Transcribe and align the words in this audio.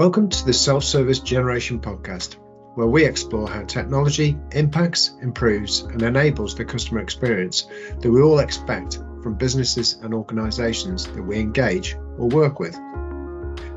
Welcome 0.00 0.30
to 0.30 0.46
the 0.46 0.54
Self 0.54 0.82
Service 0.82 1.20
Generation 1.20 1.78
podcast, 1.78 2.36
where 2.74 2.86
we 2.86 3.04
explore 3.04 3.46
how 3.46 3.64
technology 3.64 4.34
impacts, 4.52 5.10
improves, 5.20 5.82
and 5.82 6.00
enables 6.00 6.54
the 6.54 6.64
customer 6.64 7.00
experience 7.00 7.68
that 8.00 8.10
we 8.10 8.22
all 8.22 8.38
expect 8.38 8.94
from 9.22 9.34
businesses 9.34 9.98
and 10.02 10.14
organizations 10.14 11.04
that 11.04 11.22
we 11.22 11.38
engage 11.38 11.96
or 12.16 12.28
work 12.28 12.60
with. 12.60 12.72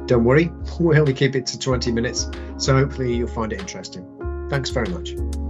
Don't 0.06 0.24
worry, 0.24 0.50
we 0.80 0.98
only 0.98 1.14
keep 1.14 1.36
it 1.36 1.46
to 1.48 1.60
20 1.60 1.92
minutes, 1.92 2.32
so 2.56 2.74
hopefully 2.74 3.14
you'll 3.14 3.28
find 3.28 3.52
it 3.52 3.60
interesting. 3.60 4.08
Thanks 4.50 4.70
very 4.70 4.88
much. 4.88 5.43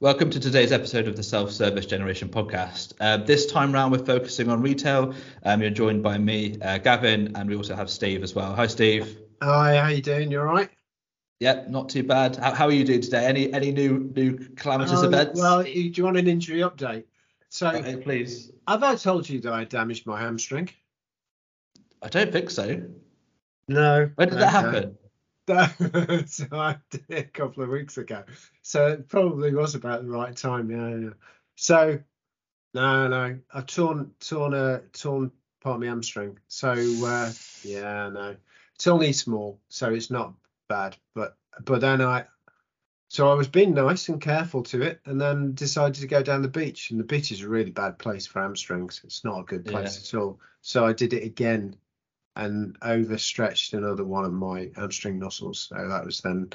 Welcome 0.00 0.30
to 0.30 0.38
today's 0.38 0.70
episode 0.70 1.08
of 1.08 1.16
the 1.16 1.24
Self 1.24 1.50
Service 1.50 1.84
Generation 1.84 2.28
podcast. 2.28 2.92
Uh, 3.00 3.16
this 3.16 3.46
time 3.46 3.72
round, 3.72 3.90
we're 3.90 4.04
focusing 4.04 4.48
on 4.48 4.62
retail. 4.62 5.12
Um, 5.44 5.60
you're 5.60 5.70
joined 5.70 6.04
by 6.04 6.18
me, 6.18 6.56
uh, 6.62 6.78
Gavin, 6.78 7.32
and 7.34 7.50
we 7.50 7.56
also 7.56 7.74
have 7.74 7.90
Steve 7.90 8.22
as 8.22 8.32
well. 8.34 8.54
Hi, 8.54 8.68
Steve. 8.68 9.18
Hi, 9.42 9.76
how 9.76 9.88
you 9.88 10.00
doing? 10.00 10.30
You 10.30 10.38
all 10.40 10.46
right? 10.46 10.70
Yep, 11.40 11.70
not 11.70 11.88
too 11.88 12.04
bad. 12.04 12.36
How, 12.36 12.54
how 12.54 12.66
are 12.66 12.72
you 12.72 12.84
doing 12.84 13.00
today? 13.00 13.26
Any 13.26 13.52
any 13.52 13.72
new 13.72 14.12
new 14.14 14.38
calamitous 14.56 15.00
Um, 15.00 15.06
events? 15.06 15.40
Well, 15.40 15.62
do 15.64 15.70
you 15.70 16.04
want 16.04 16.16
an 16.16 16.28
injury 16.28 16.60
update? 16.60 17.04
So, 17.48 17.66
Uh, 17.68 17.96
please. 17.96 18.52
have 18.68 18.82
I 18.84 18.94
told 18.94 19.28
you 19.28 19.40
that 19.40 19.52
I 19.52 19.64
damaged 19.64 20.06
my 20.06 20.20
hamstring? 20.20 20.68
I 22.02 22.08
don't 22.08 22.30
think 22.30 22.50
so. 22.50 22.82
No. 23.66 24.10
When 24.14 24.28
did 24.28 24.38
that 24.38 24.50
happen? 24.50 24.96
so 26.26 26.46
I 26.52 26.76
did 26.90 27.04
a 27.10 27.22
couple 27.24 27.62
of 27.62 27.70
weeks 27.70 27.96
ago. 27.96 28.24
So 28.62 28.88
it 28.88 29.08
probably 29.08 29.54
was 29.54 29.74
about 29.74 30.02
the 30.02 30.10
right 30.10 30.36
time. 30.36 30.70
Yeah, 30.70 30.96
yeah. 30.96 31.14
So 31.56 32.00
no, 32.74 33.08
no, 33.08 33.38
I've 33.52 33.66
torn 33.66 34.12
torn 34.20 34.54
a 34.54 34.80
torn 34.92 35.32
part 35.62 35.76
of 35.76 35.80
my 35.80 35.86
hamstring. 35.86 36.38
So 36.48 36.72
uh, 36.72 37.32
yeah, 37.62 38.10
no, 38.10 38.36
it's 38.74 38.86
only 38.86 39.12
small, 39.12 39.58
so 39.68 39.92
it's 39.92 40.10
not 40.10 40.34
bad. 40.68 40.96
But 41.14 41.36
but 41.64 41.80
then 41.80 42.02
I 42.02 42.26
so 43.08 43.30
I 43.30 43.34
was 43.34 43.48
being 43.48 43.72
nice 43.72 44.10
and 44.10 44.20
careful 44.20 44.62
to 44.64 44.82
it, 44.82 45.00
and 45.06 45.18
then 45.18 45.54
decided 45.54 46.00
to 46.02 46.06
go 46.06 46.22
down 46.22 46.42
the 46.42 46.48
beach. 46.48 46.90
And 46.90 47.00
the 47.00 47.04
beach 47.04 47.32
is 47.32 47.40
a 47.40 47.48
really 47.48 47.70
bad 47.70 47.98
place 47.98 48.26
for 48.26 48.42
hamstrings. 48.42 49.00
It's 49.02 49.24
not 49.24 49.40
a 49.40 49.44
good 49.44 49.64
place 49.64 50.12
at 50.12 50.18
all. 50.18 50.40
So 50.60 50.84
I 50.84 50.92
did 50.92 51.14
it 51.14 51.24
again 51.24 51.76
and 52.38 52.76
overstretched 52.82 53.74
another 53.74 54.04
one 54.04 54.24
of 54.24 54.32
my 54.32 54.70
hamstring 54.76 55.18
muscles. 55.18 55.68
So 55.68 55.88
that 55.88 56.04
was 56.04 56.20
then 56.20 56.50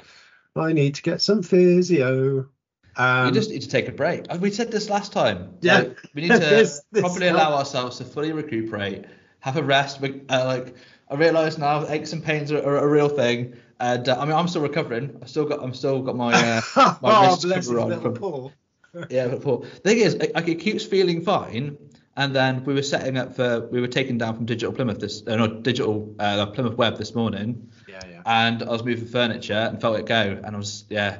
I 0.56 0.72
need 0.72 0.96
to 0.96 1.02
get 1.02 1.20
some 1.20 1.42
physio. 1.42 2.48
Um, 2.96 3.26
you 3.26 3.32
just 3.32 3.50
need 3.50 3.62
to 3.62 3.68
take 3.68 3.88
a 3.88 3.92
break. 3.92 4.26
We 4.40 4.50
said 4.50 4.70
this 4.70 4.88
last 4.88 5.12
time. 5.12 5.54
Yeah. 5.60 5.78
Like, 5.78 5.98
we 6.14 6.22
need 6.22 6.28
to 6.32 6.38
This- 6.38 6.82
this 6.90 7.02
properly 7.02 7.28
allow 7.28 7.54
ourselves 7.54 7.98
to 7.98 8.04
fully 8.04 8.32
recuperate, 8.32 9.04
have 9.40 9.56
a 9.56 9.62
rest. 9.62 10.00
We, 10.00 10.22
uh, 10.28 10.44
like 10.46 10.74
I 11.10 11.16
realise 11.16 11.58
now, 11.58 11.86
aches 11.88 12.12
and 12.12 12.24
pains 12.24 12.50
are, 12.50 12.64
are 12.64 12.78
a 12.78 12.88
real 12.88 13.08
thing. 13.08 13.54
And 13.78 14.08
uh, 14.08 14.18
I 14.18 14.24
mean, 14.24 14.34
I'm 14.34 14.48
still 14.48 14.62
recovering. 14.62 15.18
I 15.22 15.26
still 15.26 15.44
got, 15.44 15.62
I'm 15.62 15.74
still 15.74 16.00
got 16.00 16.16
my 16.16 16.32
uh, 16.32 16.60
my 17.02 17.26
oh, 17.26 17.30
wrist 17.30 17.68
cover 17.68 17.80
on 17.80 17.88
little 17.88 18.52
from 18.92 19.06
yeah. 19.10 19.28
But 19.28 19.42
Paul, 19.42 19.58
the 19.60 19.80
thing 19.80 19.98
is, 19.98 20.16
like 20.16 20.48
it 20.48 20.60
keeps 20.60 20.84
feeling 20.84 21.20
fine. 21.20 21.76
And 22.16 22.34
then 22.34 22.62
we 22.64 22.74
were 22.74 22.82
setting 22.82 23.18
up 23.18 23.34
for, 23.34 23.66
we 23.72 23.80
were 23.80 23.88
taken 23.88 24.18
down 24.18 24.36
from 24.36 24.46
Digital 24.46 24.72
Plymouth 24.72 25.00
this, 25.00 25.22
uh, 25.26 25.34
not 25.36 25.62
Digital 25.64 26.14
uh, 26.20 26.46
Plymouth 26.46 26.76
Web 26.76 26.96
this 26.96 27.14
morning, 27.14 27.68
Yeah, 27.88 28.00
yeah. 28.08 28.22
and 28.26 28.62
I 28.62 28.68
was 28.70 28.84
moving 28.84 29.06
furniture 29.06 29.52
and 29.70 29.80
felt 29.80 29.98
it 29.98 30.06
go, 30.06 30.40
and 30.44 30.54
I 30.54 30.56
was, 30.56 30.84
yeah, 30.88 31.18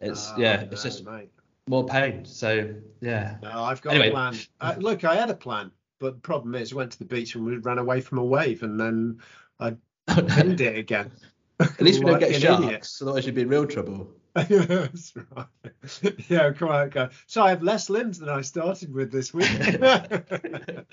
it's, 0.00 0.30
Oh, 0.30 0.34
yeah, 0.38 0.62
no, 0.62 0.68
it's 0.72 0.82
just 0.82 1.04
mate. 1.04 1.28
more 1.68 1.84
pain. 1.84 2.24
So 2.24 2.74
yeah. 3.00 3.36
No, 3.42 3.62
I've 3.64 3.82
got 3.82 3.90
Anyway. 3.90 4.08
a 4.08 4.12
plan. 4.12 4.34
Uh, 4.60 4.74
look, 4.78 5.04
I 5.04 5.16
had 5.16 5.28
a 5.28 5.34
plan, 5.34 5.70
but 5.98 6.14
the 6.14 6.20
problem 6.20 6.54
is, 6.54 6.72
I 6.72 6.76
went 6.76 6.92
to 6.92 6.98
the 6.98 7.04
beach 7.04 7.34
and 7.34 7.44
we 7.44 7.58
ran 7.58 7.78
away 7.78 8.00
from 8.00 8.16
a 8.18 8.24
wave, 8.24 8.62
and 8.62 8.80
then 8.80 9.20
I 9.60 9.76
pinned 10.28 10.62
it 10.62 10.78
again. 10.78 11.10
At 11.60 11.80
least 11.82 12.00
we 12.02 12.06
don't 12.10 12.18
get 12.18 12.32
Like 12.32 12.40
sharks, 12.40 12.64
idiot. 12.64 12.88
otherwise 13.02 13.26
you'd 13.26 13.34
be 13.34 13.42
in 13.42 13.48
real 13.48 13.66
trouble. 13.66 14.08
That's 14.34 15.12
right. 15.36 16.14
Yeah, 16.30 16.52
come 16.52 16.68
on, 16.68 16.88
go. 16.88 17.08
So 17.26 17.42
I 17.42 17.50
have 17.50 17.62
less 17.62 17.90
limbs 17.90 18.18
than 18.18 18.28
I 18.28 18.40
started 18.40 18.92
with 18.92 19.12
this 19.12 19.32
week. 19.34 19.48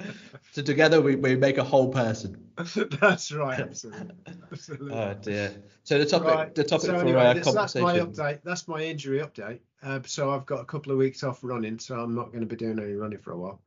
So 0.52 0.62
together 0.64 1.00
we, 1.02 1.16
we 1.16 1.36
make 1.36 1.58
a 1.58 1.64
whole 1.64 1.90
person. 1.90 2.50
That's 3.00 3.32
right, 3.32 3.60
absolutely. 3.60 4.16
absolutely. 4.52 4.94
Oh 4.94 5.14
dear. 5.22 5.54
So 5.84 5.98
the 6.00 6.06
topic 6.06 6.28
Right, 6.28 6.56
the 6.56 6.64
topic 6.64 6.88
so 6.88 6.94
for 6.96 7.02
anyway, 7.02 7.26
uh, 7.26 7.34
this- 7.34 7.54
that's 7.54 7.76
my 7.76 8.00
update. 8.00 8.40
That's 8.44 8.68
my 8.68 8.82
injury 8.84 9.20
update. 9.20 9.60
Uh, 9.84 10.00
so 10.06 10.32
I've 10.32 10.46
got 10.46 10.62
a 10.62 10.66
couple 10.66 10.92
of 10.92 10.98
weeks 10.98 11.24
off 11.24 11.40
running, 11.44 11.78
so 11.80 12.00
I'm 12.00 12.16
not 12.16 12.28
going 12.28 12.42
to 12.42 12.48
be 12.48 12.56
doing 12.56 12.80
any 12.80 12.94
running 12.94 13.20
for 13.20 13.32
a 13.32 13.38
while. 13.38 13.62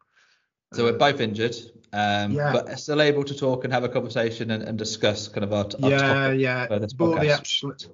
So 0.72 0.84
we're 0.84 0.98
both 0.98 1.20
injured, 1.20 1.54
um, 1.92 2.32
Yeah. 2.32 2.52
but 2.52 2.78
still 2.80 3.00
able 3.00 3.24
to 3.24 3.34
talk 3.34 3.64
and 3.64 3.72
have 3.72 3.84
a 3.84 3.88
conversation 3.88 4.50
and, 4.50 4.62
and 4.62 4.76
discuss 4.78 5.28
kind 5.28 5.44
of 5.44 5.52
our, 5.52 5.66
our 5.82 5.90
yeah, 5.90 5.98
topic. 5.98 6.40
yeah. 6.40 6.66
for 6.66 6.78
this 6.78 6.92
Bore 6.94 7.18
the. 7.18 7.86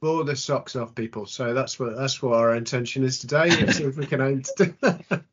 Bore 0.00 0.24
the 0.24 0.36
socks 0.36 0.76
off 0.76 0.94
people. 0.94 1.26
So 1.26 1.54
that's 1.54 1.78
what 1.78 1.96
that's 1.96 2.22
what 2.22 2.34
our 2.34 2.54
intention 2.54 3.04
is 3.04 3.18
today. 3.18 3.50
Let's 3.50 3.78
see 3.78 3.84
if 3.84 3.96
we 3.96 4.06
can 4.06 4.20
aim 4.20 4.42
to. 4.56 4.74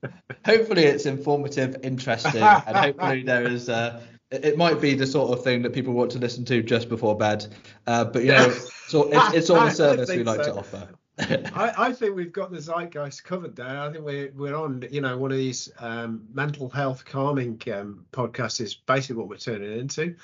Hopefully 0.45 0.83
it's 0.83 1.05
informative, 1.05 1.77
interesting, 1.83 2.41
and 2.41 2.77
hopefully 2.77 3.23
there 3.23 3.47
is. 3.47 3.69
Uh, 3.69 4.01
it 4.31 4.57
might 4.57 4.81
be 4.81 4.95
the 4.95 5.05
sort 5.05 5.37
of 5.37 5.43
thing 5.43 5.61
that 5.61 5.73
people 5.73 5.93
want 5.93 6.11
to 6.11 6.17
listen 6.17 6.43
to 6.45 6.63
just 6.63 6.89
before 6.89 7.15
bed, 7.15 7.45
uh, 7.85 8.03
but 8.05 8.23
you 8.23 8.31
know, 8.31 8.49
so 8.87 9.09
it's, 9.11 9.33
it's 9.33 9.49
all 9.49 9.63
the 9.65 9.71
service 9.71 10.09
we 10.09 10.23
like 10.23 10.43
so. 10.43 10.53
to 10.53 10.59
offer. 10.59 10.89
I, 11.19 11.73
I 11.77 11.93
think 11.93 12.15
we've 12.15 12.33
got 12.33 12.51
the 12.51 12.57
zeitgeist 12.57 13.23
covered 13.23 13.55
there. 13.55 13.79
I 13.79 13.91
think 13.91 14.03
we're 14.03 14.31
we're 14.35 14.55
on, 14.55 14.83
you 14.89 15.01
know, 15.01 15.17
one 15.17 15.31
of 15.31 15.37
these 15.37 15.71
um, 15.79 16.25
mental 16.33 16.69
health 16.69 17.05
calming 17.05 17.61
um, 17.71 18.05
podcasts 18.11 18.59
is 18.59 18.73
basically 18.73 19.17
what 19.17 19.29
we're 19.29 19.37
turning 19.37 19.79
into. 19.79 20.15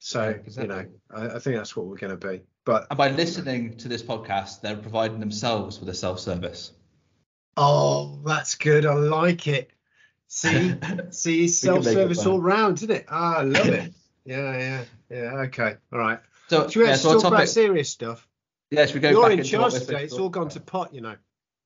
So 0.00 0.38
Yeah, 0.46 0.60
you 0.60 0.68
know, 0.68 0.86
I, 1.10 1.26
I 1.36 1.38
think 1.38 1.56
that's 1.56 1.74
what 1.74 1.86
we're 1.86 1.96
going 1.96 2.18
to 2.18 2.28
be. 2.28 2.42
But 2.64 2.86
And 2.90 2.96
by 2.96 3.10
listening 3.10 3.76
to 3.78 3.88
this 3.88 4.02
podcast, 4.02 4.60
they're 4.62 4.76
providing 4.76 5.20
themselves 5.20 5.80
with 5.80 5.88
a 5.88 5.94
self-service. 5.94 6.72
oh, 7.56 8.20
that's 8.24 8.54
good. 8.54 8.86
I 8.86 8.94
like 8.94 9.46
it. 9.46 9.70
See, 10.28 10.74
see, 11.10 11.48
self-service 11.48 12.24
all 12.26 12.40
round, 12.40 12.78
isn't 12.78 12.90
it? 12.90 13.06
Ah, 13.08 13.38
I 13.38 13.42
love 13.42 13.68
it. 13.68 13.92
Yeah, 14.24 14.58
yeah, 14.58 14.84
yeah. 15.10 15.32
Okay, 15.42 15.76
all 15.92 15.98
right. 15.98 16.18
So, 16.48 16.68
Should 16.68 16.80
we 16.80 16.88
yeah, 16.88 16.96
so 16.96 17.20
talk 17.20 17.32
about 17.32 17.48
serious 17.48 17.90
stuff? 17.90 18.26
Yeah, 18.70 18.86
we 18.92 19.00
go 19.00 19.10
You're 19.10 19.28
back 19.28 19.38
in 19.38 19.44
charge 19.44 19.74
today. 19.74 20.04
It's 20.04 20.14
all 20.14 20.30
gone 20.30 20.48
to 20.50 20.60
pot, 20.60 20.94
you 20.94 21.02
know. 21.02 21.16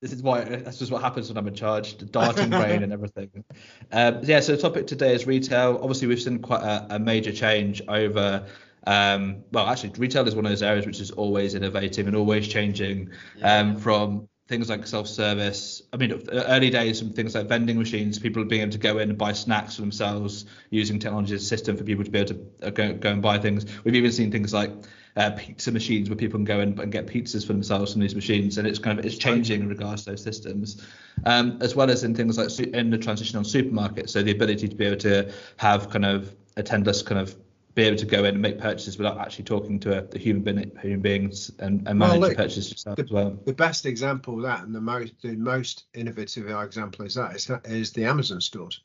This 0.01 0.13
is 0.13 0.23
why 0.23 0.45
that's 0.45 0.79
just 0.79 0.93
what 0.93 1.03
happens 1.03 1.29
when 1.29 1.37
I'm 1.39 1.49
in 1.49 1.55
charge, 1.55 1.99
the 1.99 2.05
darting 2.05 2.51
brain 2.51 2.83
and 2.83 2.93
everything. 2.93 3.45
Um, 3.91 4.21
yeah, 4.23 4.41
so 4.41 4.55
the 4.55 4.63
topic 4.63 4.87
today 4.87 5.15
is 5.15 5.27
retail. 5.27 5.79
Obviously, 5.81 6.07
we've 6.07 6.21
seen 6.21 6.39
quite 6.41 6.63
a, 6.63 6.97
a 6.97 6.99
major 6.99 7.33
change 7.33 7.83
over. 7.89 8.47
Um, 8.88 9.44
well, 9.53 9.66
actually, 9.66 9.93
retail 9.99 10.26
is 10.26 10.34
one 10.34 10.47
of 10.47 10.50
those 10.50 10.62
areas 10.62 10.87
which 10.87 11.00
is 11.00 11.10
always 11.10 11.54
innovative 11.54 12.06
and 12.06 12.16
always 12.16 12.49
changing. 12.49 13.10
Um, 13.43 13.76
from 13.76 14.28
things 14.49 14.71
like 14.71 14.87
self-service. 14.87 15.82
I 15.93 15.99
mean, 15.99 16.22
early 16.32 16.71
days 16.71 16.99
from 16.99 17.12
things 17.12 17.34
like 17.34 17.49
vending 17.49 17.78
machines, 17.78 18.19
people 18.19 18.43
being 18.47 18.62
able 18.62 18.72
to 18.72 18.78
go 18.78 18.97
in 18.97 19.10
and 19.10 19.19
buy 19.19 19.32
snacks 19.34 19.76
for 19.76 19.82
themselves 19.82 20.47
using 20.71 20.99
technology 20.99 21.34
as 21.34 21.43
a 21.43 21.47
system 21.47 21.76
for 21.76 21.84
people 21.84 22.03
to 22.03 22.10
be 22.10 22.19
able 22.19 22.34
to 22.34 22.66
uh, 22.66 22.71
go, 22.71 22.94
go 22.94 23.10
and 23.10 23.21
buy 23.21 23.38
things. 23.38 23.66
We've 23.84 23.94
even 23.94 24.10
seen 24.10 24.32
things 24.32 24.54
like 24.54 24.72
uh, 25.16 25.32
pizza 25.32 25.70
machines 25.70 26.09
where 26.09 26.16
people 26.16 26.38
can 26.38 26.47
go 26.47 26.60
in 26.60 26.81
and 26.81 26.91
get 26.91 27.06
pizzas 27.06 27.47
for 27.47 27.53
themselves 27.53 27.93
from 27.93 28.00
these 28.00 28.15
machines, 28.15 28.56
and 28.56 28.66
it's 28.66 28.78
kind 28.78 28.99
of 28.99 29.05
it's 29.05 29.19
changing 29.19 29.60
in 29.60 29.69
regards 29.69 30.05
to 30.05 30.10
those 30.12 30.22
systems, 30.22 30.82
um, 31.26 31.59
as 31.60 31.76
well 31.76 31.91
as 31.91 32.03
in 32.05 32.15
things 32.15 32.38
like 32.38 32.49
su- 32.49 32.70
in 32.72 32.88
the 32.88 32.99
transition 32.99 33.37
on 33.37 33.44
supermarkets. 33.44 34.10
So 34.10 34.22
the 34.22 34.31
ability 34.31 34.69
to 34.69 34.75
be 34.75 34.87
able 34.87 34.99
to 34.99 35.31
have 35.59 35.91
kind 35.91 36.06
of 36.06 36.34
attendless 36.56 37.05
kind 37.05 37.20
of 37.20 37.37
be 37.78 37.84
able 37.84 37.97
to 37.97 38.06
go 38.06 38.25
in 38.25 38.34
and 38.34 38.43
make 38.43 38.59
purchases 38.59 38.99
without 38.99 39.19
actually 39.19 39.44
talking 39.44 39.78
to 39.78 39.99
a, 40.00 40.05
a 40.12 40.19
human 40.19 40.43
being, 40.43 40.72
human 40.83 41.00
beings 41.00 41.53
and, 41.61 41.87
and 41.87 42.00
Well, 42.00 42.09
manage 42.09 42.21
look, 42.21 42.31
the 42.31 42.37
purchase 42.43 42.71
yourself 42.72 42.97
the- 42.97 43.05
as 43.05 43.11
well. 43.11 43.39
The 43.47 43.53
best 43.53 43.87
example 43.87 44.34
of 44.39 44.43
that, 44.43 44.65
and 44.65 44.75
the 44.75 44.81
most 44.81 45.12
the 45.22 45.37
most 45.37 45.84
innovative 45.94 46.50
example 46.50 47.06
is 47.06 47.15
that 47.15 47.37
is, 47.37 47.49
is 47.65 47.93
the 47.93 48.06
Amazon 48.06 48.41
stores. 48.41 48.82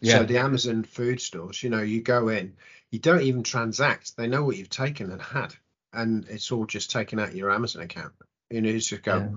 Yeah. 0.00 0.18
So 0.18 0.24
the 0.24 0.38
Amazon 0.38 0.82
food 0.82 1.20
stores, 1.20 1.62
you 1.62 1.68
know, 1.68 1.82
you 1.82 2.00
go 2.00 2.28
in, 2.28 2.56
you 2.90 2.98
don't 2.98 3.20
even 3.22 3.42
transact. 3.42 4.16
They 4.16 4.26
know 4.26 4.44
what 4.44 4.56
you've 4.56 4.70
taken 4.70 5.12
and 5.12 5.20
had, 5.20 5.54
and 5.92 6.26
it's 6.30 6.50
all 6.50 6.64
just 6.64 6.90
taken 6.90 7.18
out 7.20 7.28
of 7.28 7.36
your 7.36 7.52
Amazon 7.52 7.82
account. 7.82 8.12
You 8.50 8.62
know, 8.62 8.70
you 8.70 8.80
just 8.80 9.02
go, 9.02 9.18
Yeah. 9.18 9.28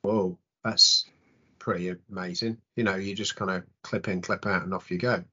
whoa, 0.00 0.38
that's 0.64 1.04
pretty 1.58 1.94
amazing. 2.10 2.56
You 2.74 2.84
know, 2.84 2.96
you 2.96 3.14
just 3.14 3.36
kind 3.36 3.50
of 3.50 3.64
clip 3.82 4.08
in, 4.08 4.22
clip 4.22 4.46
out, 4.46 4.62
and 4.62 4.72
off 4.72 4.90
you 4.90 4.96
go. 4.98 5.24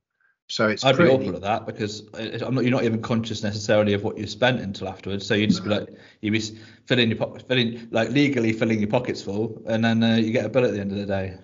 So 0.50 0.70
it's 0.70 0.86
I'd 0.86 0.94
be 0.94 1.04
pretty. 1.04 1.12
awful 1.14 1.36
at 1.36 1.42
that 1.42 1.66
because 1.66 2.04
I- 2.14 2.40
I'm 2.46 2.56
not. 2.56 2.64
You're 2.64 2.72
not 2.72 2.84
even 2.86 3.02
conscious 3.02 3.44
necessarily 3.44 3.94
of 3.94 4.04
what 4.04 4.18
you 4.18 4.26
spent 4.28 4.62
until 4.62 4.88
afterwards. 4.88 5.26
So 5.26 5.34
you 5.34 5.46
just 5.48 5.64
be 5.64 5.70
like, 5.70 5.90
you 6.22 6.32
be 6.32 6.40
filling 6.86 7.10
your 7.10 7.18
pocket, 7.18 7.46
filling 7.48 7.88
like 7.92 8.12
legally 8.12 8.54
filling 8.54 8.80
your 8.80 8.88
pockets 8.90 9.22
full, 9.22 9.62
and 9.68 9.84
then 9.84 10.02
uh, 10.04 10.16
you 10.16 10.32
get 10.32 10.46
a 10.46 10.50
bill 10.50 10.64
at 10.66 10.72
the 10.74 10.80
end 10.80 10.92
of 10.92 10.98
the 10.98 11.06
day. 11.06 11.38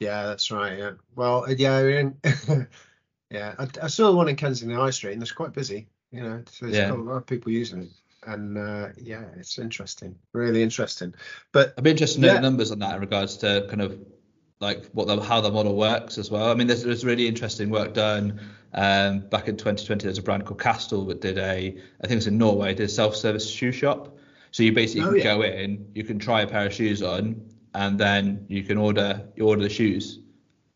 Yeah, 0.00 0.24
that's 0.26 0.50
right. 0.50 0.78
Yeah. 0.78 0.92
Well, 1.16 1.44
uh, 1.44 1.54
yeah, 1.56 1.80
in, 1.80 2.16
yeah. 3.30 3.54
I, 3.58 3.66
I 3.82 3.86
saw 3.88 4.12
one 4.14 4.28
in 4.28 4.36
Kensington 4.36 4.76
High 4.78 4.90
Street, 4.90 5.12
and 5.14 5.22
it's 5.22 5.32
quite 5.32 5.52
busy. 5.52 5.88
You 6.12 6.22
know, 6.22 6.42
so 6.50 6.66
there's 6.66 6.76
Yeah. 6.78 6.92
a 6.92 6.94
lot 6.94 7.16
of 7.16 7.26
people 7.26 7.52
using 7.52 7.82
it, 7.82 7.88
and 8.26 8.56
uh, 8.56 8.88
yeah, 8.96 9.24
it's 9.36 9.58
interesting, 9.58 10.14
really 10.32 10.62
interesting. 10.62 11.12
But 11.52 11.74
I'd 11.76 11.84
be 11.84 11.90
interested 11.90 12.16
to 12.16 12.26
know 12.26 12.28
Yeah. 12.28 12.34
the 12.34 12.40
numbers 12.40 12.70
on 12.70 12.78
that 12.78 12.94
in 12.94 13.00
regards 13.00 13.36
to 13.38 13.66
kind 13.68 13.82
of 13.82 13.98
like 14.60 14.86
what 14.92 15.06
the, 15.06 15.20
how 15.20 15.40
the 15.40 15.50
model 15.50 15.76
works 15.76 16.18
as 16.18 16.30
well. 16.30 16.50
I 16.50 16.54
mean, 16.54 16.66
there's, 16.66 16.82
there's 16.82 17.04
really 17.04 17.26
interesting 17.26 17.68
work 17.68 17.92
done 17.92 18.40
um, 18.74 19.20
back 19.28 19.48
in 19.48 19.56
2020. 19.56 20.04
There's 20.04 20.18
a 20.18 20.22
brand 20.22 20.46
called 20.46 20.60
Kastel 20.60 21.06
that 21.08 21.20
did 21.20 21.38
a, 21.38 21.76
I 22.02 22.06
think 22.06 22.18
it's 22.18 22.26
in 22.26 22.38
Norway, 22.38 22.72
did 22.74 22.84
a 22.84 22.88
self-service 22.88 23.48
shoe 23.48 23.72
shop. 23.72 24.16
So 24.52 24.62
you 24.62 24.72
basically 24.72 25.02
Oh, 25.04 25.08
can 25.08 25.16
yeah. 25.18 25.24
go 25.24 25.42
in, 25.42 25.86
you 25.94 26.04
can 26.04 26.18
try 26.18 26.40
a 26.40 26.46
pair 26.46 26.66
of 26.66 26.72
shoes 26.72 27.02
on, 27.02 27.40
and 27.74 27.98
then 27.98 28.46
you 28.48 28.62
can 28.62 28.78
order 28.78 29.20
you 29.36 29.46
order 29.46 29.62
the 29.62 29.68
shoes 29.68 30.20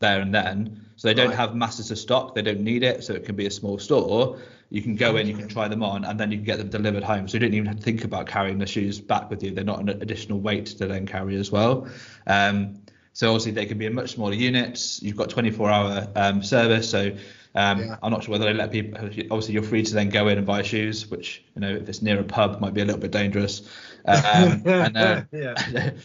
there 0.01 0.21
and 0.21 0.35
then. 0.35 0.85
So 0.97 1.09
they 1.09 1.15
don't 1.15 1.29
Right. 1.29 1.37
have 1.37 1.55
masses 1.55 1.91
of 1.91 1.97
stock. 1.99 2.35
They 2.35 2.43
don't 2.43 2.61
need 2.61 2.83
it. 2.83 3.03
So 3.03 3.15
it 3.15 3.25
can 3.25 3.35
be 3.37 3.47
a 3.47 3.51
small 3.51 3.79
store. 3.79 4.39
You 4.69 4.83
can 4.83 4.95
go 4.97 5.17
in, 5.17 5.27
you 5.27 5.35
can 5.35 5.49
try 5.49 5.67
them 5.67 5.83
on, 5.83 6.05
and 6.05 6.21
then 6.21 6.31
you 6.31 6.37
can 6.37 6.45
get 6.45 6.59
them 6.59 6.69
delivered 6.69 7.03
home. 7.03 7.27
So 7.27 7.37
you 7.37 7.41
don't 7.41 7.55
even 7.55 7.67
have 7.67 7.77
to 7.77 7.83
think 7.83 8.05
about 8.05 8.27
carrying 8.27 8.59
the 8.59 8.67
shoes 8.67 9.01
back 9.01 9.31
with 9.31 9.43
you. 9.43 9.51
They're 9.53 9.65
not 9.65 9.81
an 9.81 9.89
additional 9.89 10.39
weight 10.41 10.67
to 10.67 10.87
then 10.87 11.07
carry 11.07 11.37
as 11.37 11.51
well. 11.51 11.89
Um, 12.27 12.83
so 13.13 13.29
obviously 13.29 13.53
they 13.53 13.67
can 13.67 13.79
be 13.79 13.87
in 13.87 13.95
much 13.95 14.13
smaller 14.13 14.35
units. 14.35 15.03
You've 15.03 15.17
got 15.17 15.31
24-hour 15.31 16.09
um, 16.17 16.43
service. 16.43 16.91
So 16.91 17.17
um, 17.55 17.81
Yeah. 17.81 17.97
I'm 18.03 18.13
not 18.13 18.25
sure 18.25 18.33
whether 18.33 18.45
they 18.45 18.55
let 18.55 18.71
people. 18.71 18.99
Obviously 19.05 19.55
you're 19.55 19.63
free 19.63 19.83
to 19.83 19.95
then 19.95 20.09
go 20.09 20.29
in 20.29 20.39
and 20.39 20.47
buy 20.47 20.63
shoes, 20.63 21.11
which 21.11 21.45
you 21.55 21.61
know 21.61 21.75
if 21.75 21.89
it's 21.89 22.03
near 22.03 22.21
a 22.21 22.25
pub 22.25 22.61
might 22.61 22.75
be 22.75 22.81
a 22.81 22.85
little 22.85 23.01
bit 23.01 23.11
dangerous. 23.11 23.63
Um, 24.05 24.63
and 24.67 24.97
uh, 24.97 25.23
Yeah. 25.33 25.55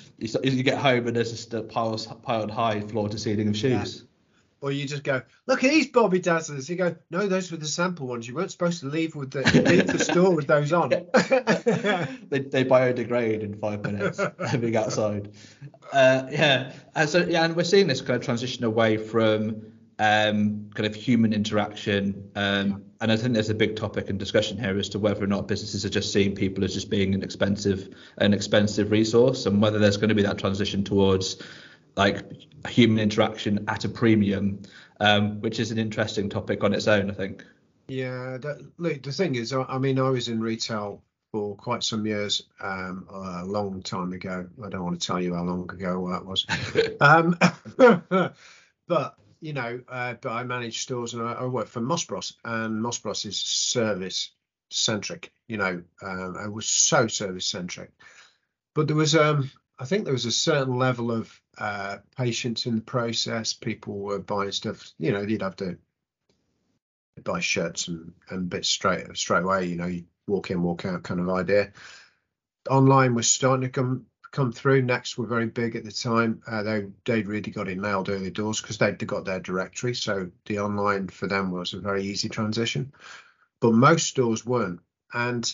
you, 0.18 0.30
you 0.44 0.64
get 0.64 0.80
home 0.80 1.08
and 1.08 1.16
there's 1.16 1.32
just 1.32 1.54
a 1.54 1.62
piles 1.62 2.08
piled 2.24 2.52
high 2.52 2.82
floor 2.82 3.10
to 3.10 3.18
ceiling 3.18 3.50
of 3.50 3.58
shoes. 3.58 4.04
Or 4.66 4.72
you 4.72 4.88
just 4.88 5.04
go, 5.04 5.22
look 5.46 5.64
at 5.64 5.70
these 5.70 5.90
Bobby 5.90 6.20
Dazzlers. 6.20 6.68
You 6.68 6.76
go, 6.76 6.96
no, 7.12 7.28
those 7.28 7.52
were 7.52 7.58
the 7.58 7.68
sample 7.68 8.08
ones. 8.08 8.28
You 8.28 8.34
weren't 8.34 8.50
supposed 8.50 8.80
to 8.80 8.88
leave 8.88 9.16
with 9.16 9.30
the 9.30 9.44
leave 9.62 9.86
the 9.86 10.00
store 10.00 10.36
with 10.36 10.48
those 10.48 10.74
on. 10.74 10.90
they, 10.90 12.40
they 12.40 12.66
biodegrade 12.66 13.42
in 13.42 13.60
five 13.60 13.84
minutes 13.84 14.20
being 14.60 14.76
outside. 14.76 15.34
Uh, 15.94 16.24
yeah, 16.32 16.74
and 16.96 17.08
so 17.08 17.20
yeah, 17.20 17.46
and 17.46 17.56
we're 17.56 17.64
seeing 17.64 17.86
this 17.86 18.02
kind 18.02 18.16
of 18.16 18.24
transition 18.24 18.64
away 18.64 18.98
from 18.98 19.62
um, 20.00 20.72
kind 20.74 20.88
of 20.88 20.96
human 20.96 21.32
interaction, 21.32 22.32
um, 22.36 22.86
and 23.02 23.12
I 23.12 23.18
think 23.18 23.36
there's 23.36 23.52
a 23.52 23.54
big 23.54 23.76
topic 23.76 24.10
and 24.10 24.18
discussion 24.18 24.58
here 24.58 24.80
as 24.80 24.90
to 24.90 24.98
whether 24.98 25.24
or 25.24 25.28
not 25.28 25.48
businesses 25.48 25.86
are 25.86 25.90
just 25.90 26.12
seeing 26.12 26.34
people 26.34 26.64
as 26.64 26.74
just 26.74 26.90
being 26.90 27.14
an 27.14 27.22
expensive, 27.22 27.88
an 28.18 28.34
expensive 28.34 28.90
resource, 28.90 29.46
and 29.46 29.62
whether 29.62 29.78
there's 29.78 29.98
going 29.98 30.10
to 30.10 30.16
be 30.16 30.24
that 30.24 30.40
transition 30.40 30.84
towards 30.84 31.38
like 31.96 32.24
human 32.68 33.00
interaction 33.00 33.66
at 33.68 33.86
a 33.86 33.90
premium, 33.90 34.62
um, 35.00 35.42
which 35.42 35.60
is 35.60 35.72
an 35.72 35.78
interesting 35.78 36.30
topic 36.30 36.64
on 36.64 36.74
its 36.74 36.88
own, 36.88 37.10
I 37.10 37.14
think. 37.14 37.46
Yeah, 37.88 38.38
that, 38.38 38.72
look, 38.78 39.04
the 39.04 39.12
thing 39.12 39.36
is, 39.36 39.54
I, 39.54 39.64
I 39.64 39.78
mean, 39.78 40.00
I 40.00 40.10
was 40.10 40.28
in 40.28 40.42
retail 40.42 41.04
for 41.32 41.56
quite 41.56 41.84
some 41.84 42.06
years, 42.06 42.44
um, 42.62 43.08
a 43.10 43.46
long 43.46 43.82
time 43.82 44.14
ago. 44.14 44.48
I 44.64 44.70
don't 44.70 44.84
want 44.84 45.00
to 45.00 45.06
tell 45.06 45.22
you 45.22 45.36
how 45.36 45.44
long 45.44 45.70
ago 45.70 46.10
that 46.10 46.26
was. 46.26 46.46
um, 47.02 47.38
but 48.88 49.18
you 49.42 49.54
know, 49.54 49.82
uh, 49.90 50.14
but 50.22 50.32
I 50.32 50.44
managed 50.44 50.82
stores 50.82 51.14
and 51.14 51.22
I, 51.22 51.34
I 51.34 51.46
worked 51.46 51.70
for 51.70 51.82
Moss 51.82 52.06
Bros, 52.06 52.38
and 52.44 52.82
Moss 52.82 53.00
Bros 53.00 53.26
is 53.26 53.38
service 53.38 54.32
centric. 54.72 55.32
You 55.48 55.58
know, 55.58 55.84
um, 56.02 56.38
I 56.40 56.48
was 56.48 56.66
so 56.66 57.08
service 57.08 57.46
centric. 57.46 57.92
But 58.74 58.88
there 58.88 58.96
was, 58.96 59.16
um, 59.16 59.52
I 59.78 59.86
think 59.86 60.04
there 60.04 60.14
was 60.14 60.26
a 60.26 60.32
certain 60.32 60.78
level 60.78 61.12
of 61.12 61.40
uh, 61.58 61.98
patience 62.18 62.66
in 62.66 62.76
the 62.76 62.82
process. 62.82 63.54
People 63.54 64.00
were 64.00 64.20
buying 64.20 64.52
stuff. 64.52 64.92
You 64.98 65.12
know, 65.12 65.22
you'd 65.22 65.42
have 65.42 65.56
to 65.58 65.78
buy 67.24 67.40
shirts 67.40 67.88
and 67.88 68.14
and 68.30 68.50
bits 68.50 68.68
straight 68.68 69.16
straight 69.18 69.44
away. 69.44 69.66
You 69.66 69.76
know, 69.76 69.86
you 69.86 70.06
walk 70.28 70.52
in, 70.52 70.62
walk 70.62 70.86
out 70.86 71.04
kind 71.04 71.20
of 71.20 71.30
idea. 71.30 71.72
Online 72.70 73.16
was 73.16 73.32
starting 73.32 73.62
to 73.62 73.70
come 73.70 74.06
come 74.32 74.52
through. 74.52 74.82
Next 74.82 75.18
were 75.18 75.28
very 75.28 75.48
big 75.48 75.76
at 75.76 75.84
the 75.84 75.92
time. 75.92 76.42
Uh, 76.46 76.64
they 76.64 76.86
they'd 77.06 77.28
really 77.28 77.52
got 77.52 77.70
it 77.70 77.78
nailed 77.78 78.10
early 78.10 78.32
doors 78.32 78.62
because 78.62 78.78
they'd 78.78 79.08
got 79.08 79.26
their 79.26 79.40
directory. 79.40 79.96
So 79.96 80.30
the 80.46 80.60
online 80.60 81.08
for 81.08 81.28
them 81.28 81.52
was 81.52 81.74
a 81.74 81.80
very 81.80 82.04
easy 82.04 82.30
transition. 82.30 82.92
But 83.62 83.74
most 83.74 84.08
stores 84.08 84.46
weren't, 84.46 84.82
and 85.14 85.52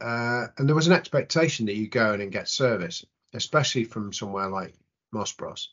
uh, 0.00 0.48
and 0.58 0.68
there 0.68 0.74
was 0.74 0.88
an 0.88 0.92
expectation 0.92 1.66
that 1.66 1.76
you 1.76 1.88
go 1.88 2.12
in 2.12 2.20
and 2.20 2.32
get 2.32 2.48
service, 2.48 3.04
especially 3.32 3.84
from 3.84 4.12
somewhere 4.12 4.48
like 4.48 4.74
Moss 5.14 5.32
Bros. 5.32 5.70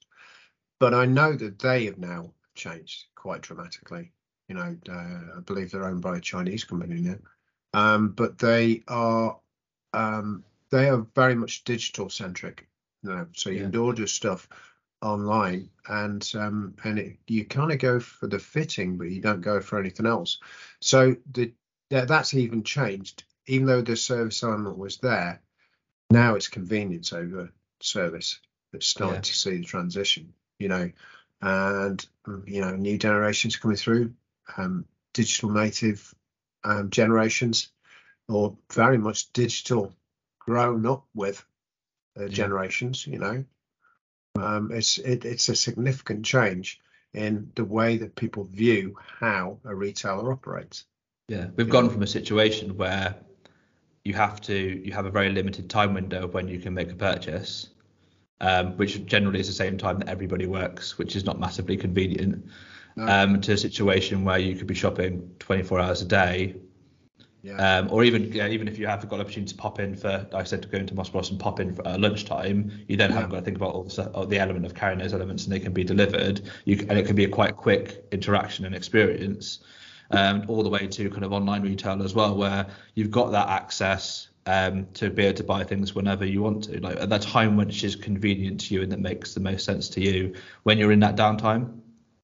But 0.79 0.93
I 0.93 1.05
know 1.05 1.33
that 1.33 1.59
they 1.59 1.85
have 1.85 1.97
now 1.97 2.33
changed 2.55 3.05
quite 3.15 3.41
dramatically 3.41 4.13
you 4.51 4.57
know, 4.57 4.75
uh, 4.89 5.38
I 5.38 5.39
believe 5.45 5.71
they're 5.71 5.85
owned 5.85 6.01
by 6.01 6.17
a 6.17 6.19
Chinese 6.21 6.65
company 6.65 6.99
now. 6.99 7.15
Um, 7.73 8.09
but 8.09 8.38
they 8.38 8.83
are 8.89 9.39
um, 9.93 10.43
they 10.71 10.89
are 10.89 11.07
very 11.15 11.35
much 11.35 11.63
digital 11.63 12.09
centric. 12.09 12.67
Know, 13.01 13.27
so 13.33 13.49
you 13.49 13.59
Yeah. 13.59 13.69
can 13.69 13.77
order 13.77 14.07
stuff 14.07 14.49
online, 15.01 15.69
and 15.88 16.29
um, 16.35 16.75
and 16.83 16.99
it, 16.99 17.17
you 17.27 17.45
kind 17.45 17.71
of 17.71 17.79
go 17.79 18.01
for 18.01 18.27
the 18.27 18.39
fitting, 18.39 18.97
but 18.97 19.09
you 19.09 19.21
don't 19.21 19.39
go 19.39 19.61
for 19.61 19.79
anything 19.79 20.05
else. 20.05 20.38
So 20.81 21.15
the 21.31 21.53
that, 21.89 22.09
that's 22.09 22.33
even 22.33 22.63
changed. 22.63 23.23
Even 23.47 23.67
though 23.67 23.81
the 23.81 23.95
service 23.95 24.43
element 24.43 24.77
was 24.77 24.97
there, 24.97 25.41
now 26.09 26.35
it's 26.35 26.49
convenience 26.49 27.13
over 27.13 27.53
service. 27.79 28.38
That's 28.71 28.88
starting 28.88 29.15
Yeah. 29.15 29.21
to 29.21 29.33
see 29.33 29.57
the 29.57 29.63
transition. 29.63 30.33
You 30.59 30.69
know, 30.69 30.91
and 31.41 32.06
mm, 32.27 32.47
you 32.47 32.62
know, 32.62 32.75
new 32.75 32.97
generations 32.97 33.56
coming 33.56 33.77
through 33.77 34.13
um, 34.57 34.85
digital 35.13 35.51
native 35.51 36.13
um, 36.63 36.89
generations 36.89 37.71
or 38.27 38.57
very 38.71 38.97
much 38.97 39.31
digital 39.33 39.94
grown 40.39 40.85
up 40.85 41.06
with 41.13 41.44
uh, 42.18 42.23
Yeah. 42.23 42.29
generations 42.29 43.06
you 43.06 43.19
know 43.19 43.44
um, 44.35 44.71
it's 44.71 44.97
it, 44.97 45.25
it's 45.25 45.50
a 45.50 45.56
significant 45.56 46.25
change 46.25 46.79
in 47.13 47.51
the 47.56 47.65
way 47.65 47.97
that 47.97 48.15
people 48.15 48.44
view 48.44 48.97
how 49.19 49.59
a 49.65 49.75
retailer 49.75 50.31
operates 50.31 50.85
Yeah, 51.27 51.47
we've 51.56 51.69
gone 51.69 51.89
from 51.89 52.01
a 52.01 52.07
situation 52.07 52.77
where 52.77 53.15
you 54.03 54.13
have 54.13 54.41
to 54.41 54.56
you 54.56 54.94
have 54.94 55.06
a 55.06 55.12
very 55.12 55.29
limited 55.29 55.69
time 55.69 55.94
window 55.94 56.24
of 56.24 56.33
when 56.33 56.47
you 56.47 56.59
can 56.59 56.74
make 56.74 56.91
a 56.91 56.95
purchase, 56.95 57.69
um, 58.41 58.75
which 58.75 59.05
generally 59.05 59.39
is 59.39 59.47
the 59.47 59.53
same 59.53 59.77
time 59.77 59.99
that 59.99 60.09
everybody 60.09 60.47
works, 60.47 60.97
which 60.97 61.15
is 61.15 61.23
not 61.23 61.39
massively 61.39 61.77
convenient. 61.77 62.45
No. 62.97 63.07
Um, 63.07 63.39
to 63.41 63.53
a 63.53 63.57
situation 63.57 64.25
where 64.25 64.38
you 64.38 64.57
could 64.57 64.67
be 64.67 64.73
shopping 64.73 65.33
24 65.39 65.79
hours 65.79 66.01
a 66.01 66.05
day, 66.05 66.55
yeah 67.41 67.77
um, 67.77 67.88
or 67.89 68.03
even 68.03 68.33
yeah, 68.33 68.47
even 68.47 68.67
if 68.67 68.77
you 68.77 68.85
have 68.85 69.07
got 69.07 69.15
an 69.15 69.21
opportunity 69.21 69.53
to 69.53 69.57
pop 69.57 69.79
in 69.79 69.95
for, 69.95 70.27
like 70.31 70.41
I 70.41 70.43
said, 70.43 70.61
to 70.63 70.67
go 70.67 70.77
into 70.77 70.93
Moss 70.93 71.09
Bros 71.09 71.29
and 71.29 71.39
pop 71.39 71.61
in 71.61 71.73
for 71.73 71.88
uh, 71.88 71.97
lunchtime, 71.97 72.83
you 72.89 72.97
then 72.97 73.11
haven't 73.11 73.29
got 73.29 73.38
to 73.38 73.41
think 73.43 73.55
about 73.55 73.73
all 73.73 73.83
the, 73.83 74.09
all 74.09 74.25
the 74.25 74.39
element 74.39 74.65
of 74.65 74.75
carrying 74.75 74.99
those 74.99 75.13
elements, 75.13 75.45
and 75.45 75.53
they 75.53 75.59
can 75.59 75.71
be 75.71 75.85
delivered. 75.85 76.41
You 76.65 76.75
can, 76.75 76.89
and 76.89 76.99
it 76.99 77.05
can 77.05 77.15
be 77.15 77.23
a 77.23 77.29
quite 77.29 77.55
quick 77.55 78.03
interaction 78.11 78.65
and 78.65 78.75
experience, 78.75 79.60
um, 80.12 80.43
all 80.50 80.63
the 80.63 80.69
way 80.69 80.86
to 80.88 81.10
kind 81.10 81.24
of 81.24 81.31
online 81.31 81.62
retail 81.62 82.03
as 82.03 82.13
well, 82.13 82.36
where 82.36 82.67
you've 82.95 83.12
got 83.12 83.31
that 83.31 83.48
access 83.48 84.27
um, 84.45 84.88
to 84.93 85.10
be 85.10 85.25
able 85.25 85.38
to 85.38 85.43
buy 85.43 85.63
things 85.63 85.93
whenever 85.93 86.25
you 86.25 86.41
want 86.41 86.65
to, 86.65 86.79
like 86.81 86.98
at 86.98 87.10
that 87.10 87.21
time 87.21 87.57
which 87.57 87.83
is 87.83 87.95
convenient 87.95 88.60
to 88.62 88.74
you 88.74 88.81
and 88.81 88.91
that 88.91 89.00
makes 89.00 89.33
the 89.33 89.39
most 89.39 89.65
sense 89.65 89.89
to 89.89 90.01
you 90.01 90.33
when 90.63 90.77
you're 90.77 90.91
in 90.91 91.00
that 91.01 91.15
downtime. 91.15 91.81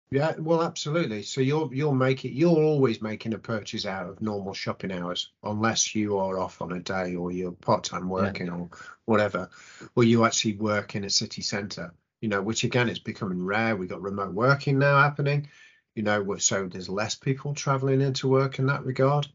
Yeah, 0.09 0.35
well, 0.39 0.63
absolutely. 0.63 1.23
So 1.23 1.41
you're 1.41 1.69
you're 1.73 1.93
making 1.93 2.33
you're 2.33 2.55
always 2.55 3.01
making 3.01 3.33
a 3.33 3.37
purchase 3.37 3.85
out 3.85 4.09
of 4.09 4.21
normal 4.21 4.53
shopping 4.53 4.91
hours, 4.91 5.31
unless 5.43 5.95
you 5.95 6.17
are 6.17 6.39
off 6.39 6.61
on 6.61 6.71
a 6.71 6.79
day 6.79 7.15
or 7.15 7.31
you're 7.31 7.51
part 7.51 7.83
time 7.83 8.07
working 8.07 8.49
or 8.49 8.69
whatever, 9.03 9.49
or 9.95 10.05
you 10.05 10.23
actually 10.23 10.55
work 10.55 10.95
in 10.95 11.03
a 11.03 11.09
city 11.09 11.41
centre. 11.41 11.93
You 12.21 12.29
know, 12.29 12.41
which 12.41 12.63
again 12.63 12.87
is 12.87 12.99
becoming 12.99 13.43
rare. 13.43 13.75
We 13.75 13.85
got 13.85 14.01
remote 14.01 14.33
working 14.33 14.79
now 14.79 14.97
happening. 15.01 15.49
You 15.93 16.03
know, 16.03 16.37
so 16.37 16.67
there's 16.67 16.87
less 16.87 17.15
people 17.15 17.53
travelling 17.53 17.99
into 17.99 18.29
work 18.29 18.59
in 18.59 18.67
that 18.67 18.85
regard. 18.85 19.27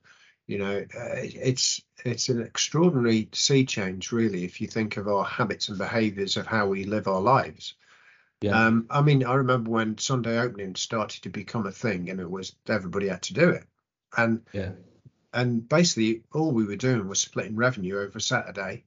You 0.46 0.58
know, 0.58 0.78
uh, 0.78 1.14
it's 1.14 1.82
it's 2.04 2.28
an 2.28 2.42
extraordinary 2.42 3.28
sea 3.32 3.64
change, 3.64 4.12
really, 4.12 4.44
if 4.44 4.61
you 4.61 4.66
think 4.66 4.96
of 4.96 5.08
our 5.08 5.25
habits 5.25 5.68
and 5.68 5.78
behaviours 5.78 6.37
of 6.37 6.46
how 6.46 6.66
we 6.66 6.84
live 6.84 7.06
our 7.06 7.20
lives. 7.20 7.75
Yeah. 8.40 8.66
Um, 8.66 8.87
I 8.90 9.02
mean, 9.02 9.25
I 9.25 9.34
remember 9.34 9.70
when 9.70 9.99
Sunday 9.99 10.38
opening 10.38 10.75
started 10.75 11.22
to 11.22 11.28
become 11.28 11.66
a 11.66 11.72
thing, 11.72 12.11
and 12.11 12.18
it 12.18 12.30
was 12.30 12.56
everybody 12.68 13.08
had 13.08 13.22
to 13.22 13.34
do 13.34 13.50
it, 13.50 13.64
and 14.16 14.42
yeah. 14.52 14.72
and 15.32 15.68
basically 15.68 16.25
all 16.32 16.50
we 16.50 16.64
were 16.64 16.76
doing 16.76 17.06
was 17.06 17.20
splitting 17.20 17.54
revenue 17.54 18.00
over 18.00 18.18
Saturday 18.18 18.84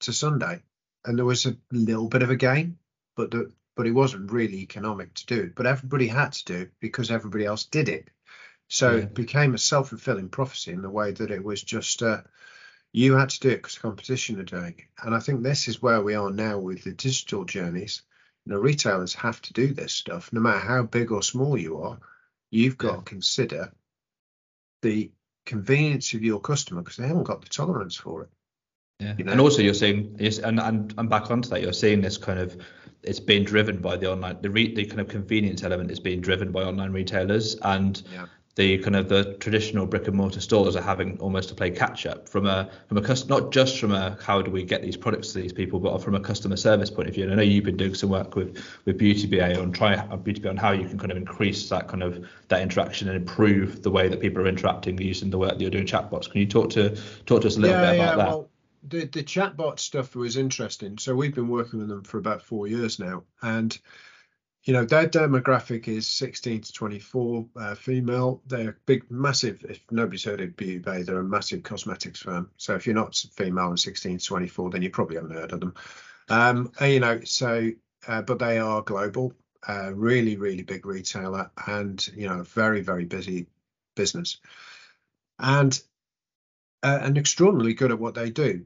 to 0.00 0.12
Sunday, 0.12 0.62
and 1.04 1.18
there 1.18 1.26
was 1.26 1.44
a 1.44 1.56
little 1.70 2.08
bit 2.08 2.22
of 2.22 2.30
a 2.30 2.36
gain, 2.36 2.78
but 3.14 3.30
the, 3.30 3.52
but 3.76 3.86
it 3.86 3.92
wasn't 3.92 4.32
really 4.32 4.60
economic 4.60 5.12
to 5.14 5.26
do. 5.26 5.42
It. 5.42 5.54
But 5.54 5.66
everybody 5.66 6.08
had 6.08 6.32
to 6.32 6.44
do 6.44 6.60
it 6.62 6.72
because 6.80 7.10
everybody 7.10 7.44
else 7.44 7.66
did 7.66 7.90
it, 7.90 8.08
so 8.74 8.96
Yeah. 8.96 9.02
it 9.02 9.14
became 9.14 9.54
a 9.54 9.58
self 9.58 9.90
fulfilling 9.90 10.28
prophecy 10.28 10.72
in 10.72 10.82
the 10.82 10.90
way 10.90 11.12
that 11.12 11.30
it 11.30 11.44
was 11.44 11.62
just 11.62 12.02
uh, 12.02 12.22
you 12.92 13.14
had 13.14 13.30
to 13.30 13.40
do 13.40 13.50
it 13.50 13.56
because 13.56 13.78
competition 13.78 14.40
are 14.40 14.44
doing 14.44 14.74
it, 14.78 14.84
and 15.04 15.14
I 15.14 15.20
think 15.20 15.42
this 15.42 15.68
is 15.68 15.82
where 15.82 16.02
we 16.02 16.14
are 16.14 16.30
now 16.30 16.58
with 16.58 16.84
the 16.84 16.92
digital 16.92 17.44
journeys 17.44 18.02
you 18.46 18.52
know, 18.52 18.58
retailers 18.58 19.14
have 19.14 19.40
to 19.42 19.52
do 19.52 19.72
this 19.72 19.94
stuff, 19.94 20.32
no 20.32 20.40
matter 20.40 20.58
how 20.58 20.82
big 20.82 21.12
or 21.12 21.22
small 21.22 21.56
you 21.56 21.80
are. 21.80 21.98
You've 22.50 22.76
got 22.76 22.90
Yeah. 22.90 22.96
to 22.98 23.02
consider 23.02 23.72
the 24.82 25.10
convenience 25.46 26.12
of 26.14 26.22
your 26.22 26.40
customer 26.40 26.82
because 26.82 26.96
they 26.96 27.06
haven't 27.08 27.24
got 27.24 27.40
the 27.42 27.48
tolerance 27.48 27.96
for 27.96 28.22
it. 28.24 28.28
Yeah. 29.00 29.14
you 29.18 29.24
know? 29.24 29.32
And 29.32 29.40
also 29.40 29.62
you're 29.62 29.74
seeing 29.74 30.16
yes, 30.18 30.38
and, 30.38 30.60
and 30.60 30.94
and 30.98 31.08
back 31.08 31.30
onto 31.30 31.48
that, 31.50 31.62
you're 31.62 31.72
seeing 31.72 32.00
this 32.00 32.18
kind 32.18 32.38
of 32.38 32.56
it's 33.02 33.20
being 33.20 33.44
driven 33.44 33.78
by 33.80 33.96
the 33.96 34.10
online 34.10 34.40
the 34.40 34.50
re, 34.50 34.74
the 34.74 34.84
kind 34.84 35.00
of 35.00 35.08
convenience 35.08 35.62
element 35.62 35.90
is 35.90 36.00
being 36.00 36.20
driven 36.20 36.52
by 36.52 36.62
online 36.62 36.92
retailers 36.92 37.56
and 37.62 38.02
Yeah. 38.12 38.26
The 38.56 38.78
kind 38.78 38.94
of 38.94 39.08
the 39.08 39.34
traditional 39.40 39.84
brick 39.84 40.06
and 40.06 40.16
mortar 40.16 40.40
stores 40.40 40.76
are 40.76 40.82
having 40.82 41.18
almost 41.18 41.48
to 41.48 41.56
play 41.56 41.70
catch 41.70 42.06
up 42.06 42.28
from 42.28 42.46
a 42.46 42.70
from 42.88 42.98
a 42.98 43.02
cus- 43.02 43.26
not 43.26 43.50
just 43.50 43.80
from 43.80 43.92
a 43.92 44.16
how 44.22 44.42
do 44.42 44.50
we 44.50 44.62
get 44.62 44.80
these 44.80 44.96
products 44.96 45.32
to 45.32 45.40
these 45.40 45.52
people 45.52 45.80
but 45.80 46.00
from 46.02 46.14
a 46.14 46.20
customer 46.20 46.56
service 46.56 46.88
point 46.88 47.08
of 47.08 47.14
view 47.14 47.24
and 47.24 47.32
I 47.32 47.36
know 47.36 47.42
you've 47.42 47.64
been 47.64 47.76
doing 47.76 47.94
some 47.94 48.10
work 48.10 48.36
with 48.36 48.62
with 48.84 48.96
Beauty 48.96 49.26
Bay 49.26 49.56
on 49.56 49.72
try 49.72 49.96
on 49.96 50.22
Beauty 50.22 50.40
Bay 50.40 50.50
on 50.50 50.56
how 50.56 50.70
you 50.70 50.88
can 50.88 50.98
kind 50.98 51.10
of 51.10 51.16
increase 51.16 51.68
that 51.70 51.88
kind 51.88 52.02
of 52.02 52.24
that 52.48 52.62
interaction 52.62 53.08
and 53.08 53.16
improve 53.16 53.82
the 53.82 53.90
way 53.90 54.08
that 54.08 54.20
people 54.20 54.40
are 54.42 54.46
interacting 54.46 54.98
using 54.98 55.30
the 55.30 55.38
work 55.38 55.50
that 55.50 55.60
you're 55.60 55.70
doing 55.70 55.86
chatbots 55.86 56.30
can 56.30 56.40
you 56.40 56.46
talk 56.46 56.70
to 56.70 56.90
talk 57.26 57.40
to 57.40 57.48
us 57.48 57.56
a 57.56 57.60
little 57.60 57.76
yeah, 57.76 57.90
bit 57.90 57.98
yeah. 57.98 58.12
about 58.12 58.16
that 58.18 58.28
Well, 58.28 58.50
the 58.86 59.06
the 59.06 59.22
chatbot 59.22 59.78
stuff 59.78 60.14
was 60.14 60.36
interesting. 60.36 60.98
So 60.98 61.14
we've 61.14 61.34
been 61.34 61.48
working 61.48 61.80
with 61.80 61.88
them 61.88 62.04
for 62.04 62.18
about 62.18 62.42
four 62.42 62.66
years 62.66 62.98
now, 62.98 63.24
and 63.42 63.76
you 64.64 64.72
know 64.72 64.84
their 64.84 65.06
demographic 65.06 65.88
is 65.88 66.06
16 66.06 66.62
to 66.62 66.72
24 66.72 67.46
uh, 67.56 67.74
female. 67.74 68.42
They're 68.46 68.78
big, 68.86 69.10
massive. 69.10 69.64
If 69.68 69.80
nobody's 69.90 70.24
heard 70.24 70.40
of 70.40 70.56
Beauty 70.56 70.78
Bay, 70.78 71.02
they're 71.02 71.18
a 71.18 71.24
massive 71.24 71.62
cosmetics 71.62 72.20
firm. 72.20 72.50
So 72.56 72.74
if 72.74 72.86
you're 72.86 72.94
not 72.94 73.14
female 73.14 73.68
and 73.68 73.78
16 73.78 74.18
to 74.18 74.24
24, 74.24 74.70
then 74.70 74.82
you 74.82 74.90
probably 74.90 75.16
haven't 75.16 75.36
heard 75.36 75.52
of 75.52 75.60
them. 75.60 75.74
Um, 76.30 76.72
you 76.80 77.00
know, 77.00 77.20
so 77.24 77.70
uh, 78.06 78.22
but 78.22 78.38
they 78.38 78.58
are 78.58 78.82
global, 78.82 79.34
uh, 79.68 79.92
really, 79.94 80.36
really 80.36 80.62
big 80.62 80.86
retailer, 80.86 81.50
and 81.66 82.06
you 82.08 82.28
know, 82.28 82.42
very, 82.42 82.80
very 82.80 83.04
busy 83.04 83.46
business, 83.96 84.38
and 85.38 85.80
uh, 86.82 86.98
and 87.02 87.18
extraordinarily 87.18 87.74
good 87.74 87.90
at 87.90 87.98
what 87.98 88.14
they 88.14 88.30
do. 88.30 88.64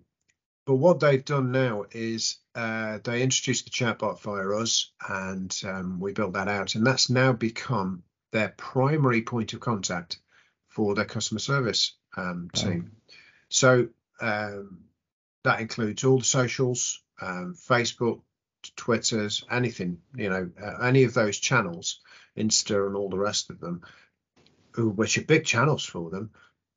But 0.68 0.74
what 0.74 1.00
they've 1.00 1.24
done 1.24 1.50
now 1.50 1.86
is 1.92 2.36
uh, 2.54 2.98
they 3.02 3.22
introduced 3.22 3.64
the 3.64 3.70
chatbot 3.70 4.20
via 4.20 4.50
us, 4.50 4.92
and 5.08 5.58
um, 5.64 5.98
we 5.98 6.12
built 6.12 6.34
that 6.34 6.46
out, 6.46 6.74
and 6.74 6.86
that's 6.86 7.08
now 7.08 7.32
become 7.32 8.02
their 8.32 8.50
primary 8.50 9.22
point 9.22 9.54
of 9.54 9.60
contact 9.60 10.18
for 10.68 10.94
their 10.94 11.06
customer 11.06 11.38
service 11.38 11.96
um, 12.18 12.50
team. 12.52 12.92
So 13.48 13.88
um, 14.20 14.80
that 15.42 15.60
includes 15.60 16.04
all 16.04 16.18
the 16.18 16.24
socials, 16.26 17.02
um, 17.22 17.54
Facebook, 17.58 18.20
Twitters, 18.76 19.46
anything, 19.50 20.02
you 20.16 20.28
know, 20.28 20.50
uh, 20.62 20.84
any 20.84 21.04
of 21.04 21.14
those 21.14 21.38
channels, 21.38 22.00
Insta, 22.36 22.86
and 22.86 22.94
all 22.94 23.08
the 23.08 23.16
rest 23.16 23.48
of 23.48 23.58
them, 23.58 23.80
which 24.76 25.16
are 25.16 25.22
big 25.22 25.46
channels 25.46 25.86
for 25.86 26.10
them. 26.10 26.30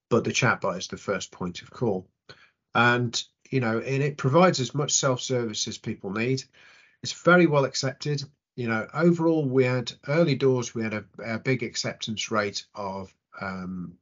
But 0.10 0.24
the 0.24 0.32
chatbot 0.32 0.78
is 0.78 0.88
the 0.88 0.96
first 0.96 1.34
point 1.34 1.62
of 1.62 1.72
call, 1.72 2.08
and 2.74 3.22
you 3.52 3.60
know, 3.60 3.80
and 3.80 4.02
it 4.02 4.18
provides 4.18 4.60
as 4.60 4.74
much 4.74 4.94
self-service 4.94 5.68
as 5.68 5.78
people 5.78 6.12
need. 6.12 6.44
It's 7.04 7.14
very 7.14 7.46
well 7.46 7.66
accepted. 7.66 8.24
You 8.56 8.68
know, 8.68 8.88
overall, 8.94 9.46
we 9.46 9.66
had 9.66 9.92
early 10.08 10.36
doors. 10.36 10.74
We 10.74 10.84
had 10.84 10.94
a, 10.94 11.06
a 11.24 11.38
big 11.38 11.62
acceptance 11.62 12.32
rate 12.32 12.66
of 12.74 13.14
um, 13.40 13.98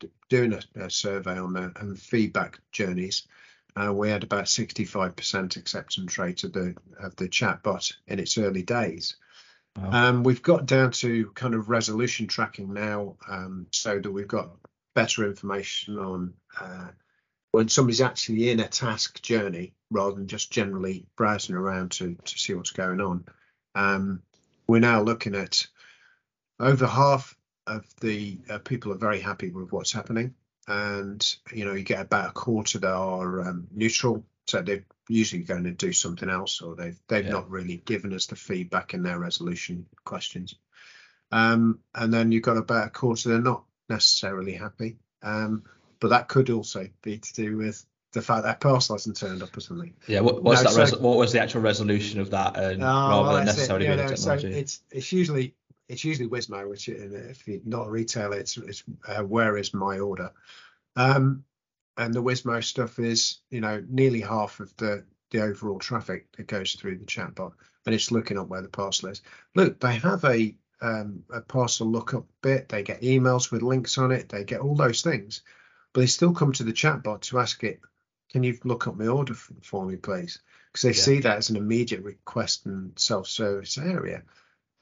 d- 0.00 0.10
doing 0.28 0.54
a, 0.54 0.84
a 0.84 0.90
survey 0.90 1.38
on 1.38 1.52
the 1.52 1.72
and 1.76 1.98
feedback 1.98 2.58
journeys. 2.72 3.26
Uh, 3.76 3.92
we 3.92 4.08
had 4.08 4.22
about 4.22 4.44
65% 4.44 5.56
acceptance 5.56 6.18
rate 6.18 6.44
of 6.44 6.52
the 6.52 6.76
of 7.00 7.16
the 7.16 7.28
chatbot 7.28 7.92
in 8.06 8.18
its 8.18 8.38
early 8.38 8.62
days. 8.62 9.16
Wow. 9.76 9.90
Um, 9.90 10.22
we've 10.22 10.42
got 10.42 10.66
down 10.66 10.92
to 10.92 11.30
kind 11.34 11.54
of 11.54 11.68
resolution 11.68 12.28
tracking 12.28 12.72
now, 12.72 13.16
um, 13.28 13.66
so 13.72 13.98
that 13.98 14.10
we've 14.10 14.28
got 14.28 14.50
better 14.94 15.26
information 15.26 15.98
on 15.98 16.34
uh, 16.60 16.88
when 17.54 17.68
somebody's 17.68 18.00
actually 18.00 18.50
in 18.50 18.58
a 18.58 18.66
task 18.66 19.22
journey 19.22 19.72
rather 19.92 20.16
than 20.16 20.26
just 20.26 20.50
generally 20.50 21.06
browsing 21.16 21.54
around 21.54 21.92
to 21.92 22.16
to 22.24 22.36
see 22.38 22.52
what's 22.52 22.72
going 22.72 23.00
on. 23.00 23.24
Um, 23.76 24.22
we're 24.66 24.80
now 24.80 25.02
looking 25.02 25.36
at 25.36 25.64
over 26.58 26.84
half 26.86 27.36
of 27.68 27.86
the 28.00 28.40
uh, 28.50 28.58
people 28.58 28.92
are 28.92 28.98
very 28.98 29.20
happy 29.20 29.50
with 29.50 29.72
what's 29.72 29.92
happening, 29.92 30.34
and 30.66 31.36
you 31.52 31.64
know 31.64 31.74
you 31.74 31.84
get 31.84 32.00
about 32.00 32.30
a 32.30 32.32
quarter 32.32 32.80
that 32.80 32.92
are 32.92 33.48
um, 33.48 33.68
neutral, 33.70 34.26
so 34.48 34.60
they're 34.60 34.84
usually 35.08 35.42
going 35.44 35.62
to 35.64 35.70
do 35.70 35.92
something 35.92 36.28
else, 36.28 36.60
or 36.60 36.74
they've 36.74 36.98
they've 37.06 37.26
Yeah. 37.26 37.30
not 37.38 37.50
really 37.50 37.76
given 37.84 38.12
us 38.14 38.26
the 38.26 38.36
feedback 38.36 38.94
in 38.94 39.04
their 39.04 39.20
resolution 39.20 39.86
questions. 40.04 40.56
Um, 41.30 41.78
and 41.94 42.12
then 42.12 42.32
you've 42.32 42.42
got 42.42 42.56
about 42.56 42.88
a 42.88 42.90
quarter 42.90 43.28
they're 43.28 43.40
not 43.40 43.64
necessarily 43.88 44.54
happy, 44.54 44.96
um, 45.22 45.62
but 46.04 46.10
that 46.10 46.28
could 46.28 46.50
also 46.50 46.86
be 47.00 47.16
to 47.16 47.32
do 47.32 47.56
with 47.56 47.82
the 48.12 48.20
fact 48.20 48.42
that 48.44 48.60
parcel 48.60 48.94
hasn't 48.94 49.16
turned 49.16 49.42
up 49.42 49.56
or 49.56 49.60
something. 49.60 49.94
yeah 50.06 50.20
what, 50.20 50.42
what's 50.42 50.62
No, 50.62 50.68
that 50.68 50.74
so- 50.74 50.96
res- 50.96 51.00
what 51.02 51.16
was 51.16 51.32
the 51.32 51.40
actual 51.40 51.62
resolution 51.62 52.20
of 52.20 52.28
that 52.30 52.56
and 52.58 52.82
Oh, 52.82 52.86
rather 52.86 53.22
well, 53.22 53.36
than 53.36 53.46
that's 53.46 53.56
it. 53.56 53.60
necessarily 53.60 53.86
Yeah, 53.86 53.96
no, 53.96 54.08
the 54.08 54.16
so 54.18 54.32
it's 54.34 54.80
it's 54.90 55.10
usually 55.12 55.54
it's 55.88 56.04
usually 56.04 56.28
Wismo, 56.28 56.68
which 56.68 56.88
if 56.90 57.48
you're 57.48 57.60
not 57.64 57.86
a 57.86 57.90
retailer, 57.90 58.36
it's 58.36 58.56
it's 58.58 58.84
uh, 59.08 59.22
where 59.22 59.56
is 59.56 59.72
my 59.72 59.98
order, 59.98 60.30
um, 60.96 61.44
and 61.96 62.12
the 62.14 62.22
Wismo 62.22 62.62
stuff 62.62 62.98
is 62.98 63.38
you 63.50 63.60
know 63.62 63.82
nearly 63.88 64.20
half 64.20 64.60
of 64.60 64.76
the 64.76 65.04
the 65.30 65.40
overall 65.42 65.78
traffic 65.78 66.30
that 66.36 66.46
goes 66.46 66.72
through 66.74 66.98
the 66.98 67.04
chatbot, 67.04 67.52
and 67.86 67.94
it's 67.94 68.10
looking 68.12 68.38
up 68.38 68.48
where 68.48 68.62
the 68.62 68.68
parcel 68.68 69.08
is. 69.08 69.22
Look, 69.54 69.80
they 69.80 69.94
have 69.96 70.24
a 70.24 70.54
um, 70.80 71.24
a 71.32 71.40
parcel 71.40 71.86
lookup 71.88 72.26
bit. 72.42 72.68
They 72.68 72.82
get 72.82 73.02
emails 73.02 73.50
with 73.50 73.62
links 73.62 73.98
on 73.98 74.12
it. 74.12 74.28
They 74.28 74.44
get 74.44 74.60
all 74.60 74.74
those 74.76 75.02
things, 75.02 75.42
but 75.94 76.00
they 76.02 76.06
still 76.06 76.34
come 76.34 76.52
to 76.52 76.64
the 76.64 76.72
chatbot 76.72 77.22
to 77.22 77.38
ask 77.38 77.64
it, 77.64 77.80
"Can 78.30 78.42
you 78.42 78.58
look 78.64 78.86
up 78.86 78.96
my 78.98 79.06
order 79.06 79.32
for 79.34 79.86
me, 79.86 79.96
please?" 79.96 80.40
Because 80.70 80.82
they 80.82 80.88
Yeah. 80.90 81.04
see 81.04 81.20
that 81.20 81.38
as 81.38 81.48
an 81.48 81.56
immediate 81.56 82.02
request 82.02 82.66
and 82.66 82.98
self-service 82.98 83.78
area. 83.78 84.22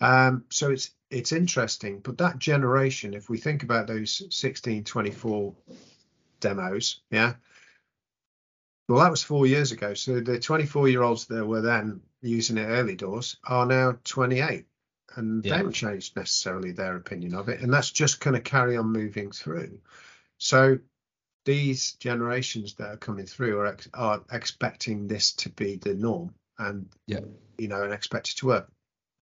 Um, 0.00 0.44
so 0.50 0.70
it's 0.70 0.90
it's 1.10 1.32
interesting, 1.32 2.00
but 2.00 2.16
that 2.18 2.38
generation, 2.38 3.12
if 3.12 3.28
we 3.28 3.36
think 3.36 3.62
about 3.62 3.86
those 3.86 4.22
16, 4.34 4.82
24 4.84 5.54
demos, 6.40 7.02
yeah. 7.10 7.34
Well, 8.88 9.00
that 9.00 9.10
was 9.10 9.22
four 9.22 9.46
years 9.46 9.72
ago. 9.72 9.92
So 9.92 10.20
the 10.20 10.40
24 10.40 10.88
year 10.88 11.02
olds 11.02 11.26
that 11.26 11.46
were 11.46 11.60
then 11.60 12.00
using 12.22 12.56
it 12.56 12.64
early 12.64 12.96
doors 12.96 13.36
are 13.44 13.66
now 13.66 13.98
28 14.04 14.66
and 15.14 15.44
Yeah. 15.44 15.50
they 15.50 15.56
haven't 15.58 15.72
changed 15.74 16.16
necessarily 16.16 16.72
their 16.72 16.96
opinion 16.96 17.34
of 17.34 17.50
it. 17.50 17.60
And 17.60 17.72
that's 17.72 17.90
just 17.90 18.20
going 18.20 18.34
to 18.34 18.40
carry 18.40 18.78
on 18.78 18.86
moving 18.86 19.30
through. 19.30 19.80
So 20.38 20.78
these 21.44 21.92
generations 21.92 22.74
that 22.74 22.88
are 22.88 22.96
coming 22.96 23.26
through 23.26 23.58
are, 23.58 23.66
ex- 23.66 23.88
are 23.94 24.22
expecting 24.32 25.08
this 25.08 25.32
to 25.32 25.48
be 25.50 25.76
the 25.76 25.94
norm 25.94 26.34
and, 26.58 26.88
Yeah. 27.06 27.20
you 27.58 27.68
know, 27.68 27.82
and 27.82 27.92
expect 27.92 28.30
it 28.30 28.36
to 28.38 28.46
work. 28.46 28.70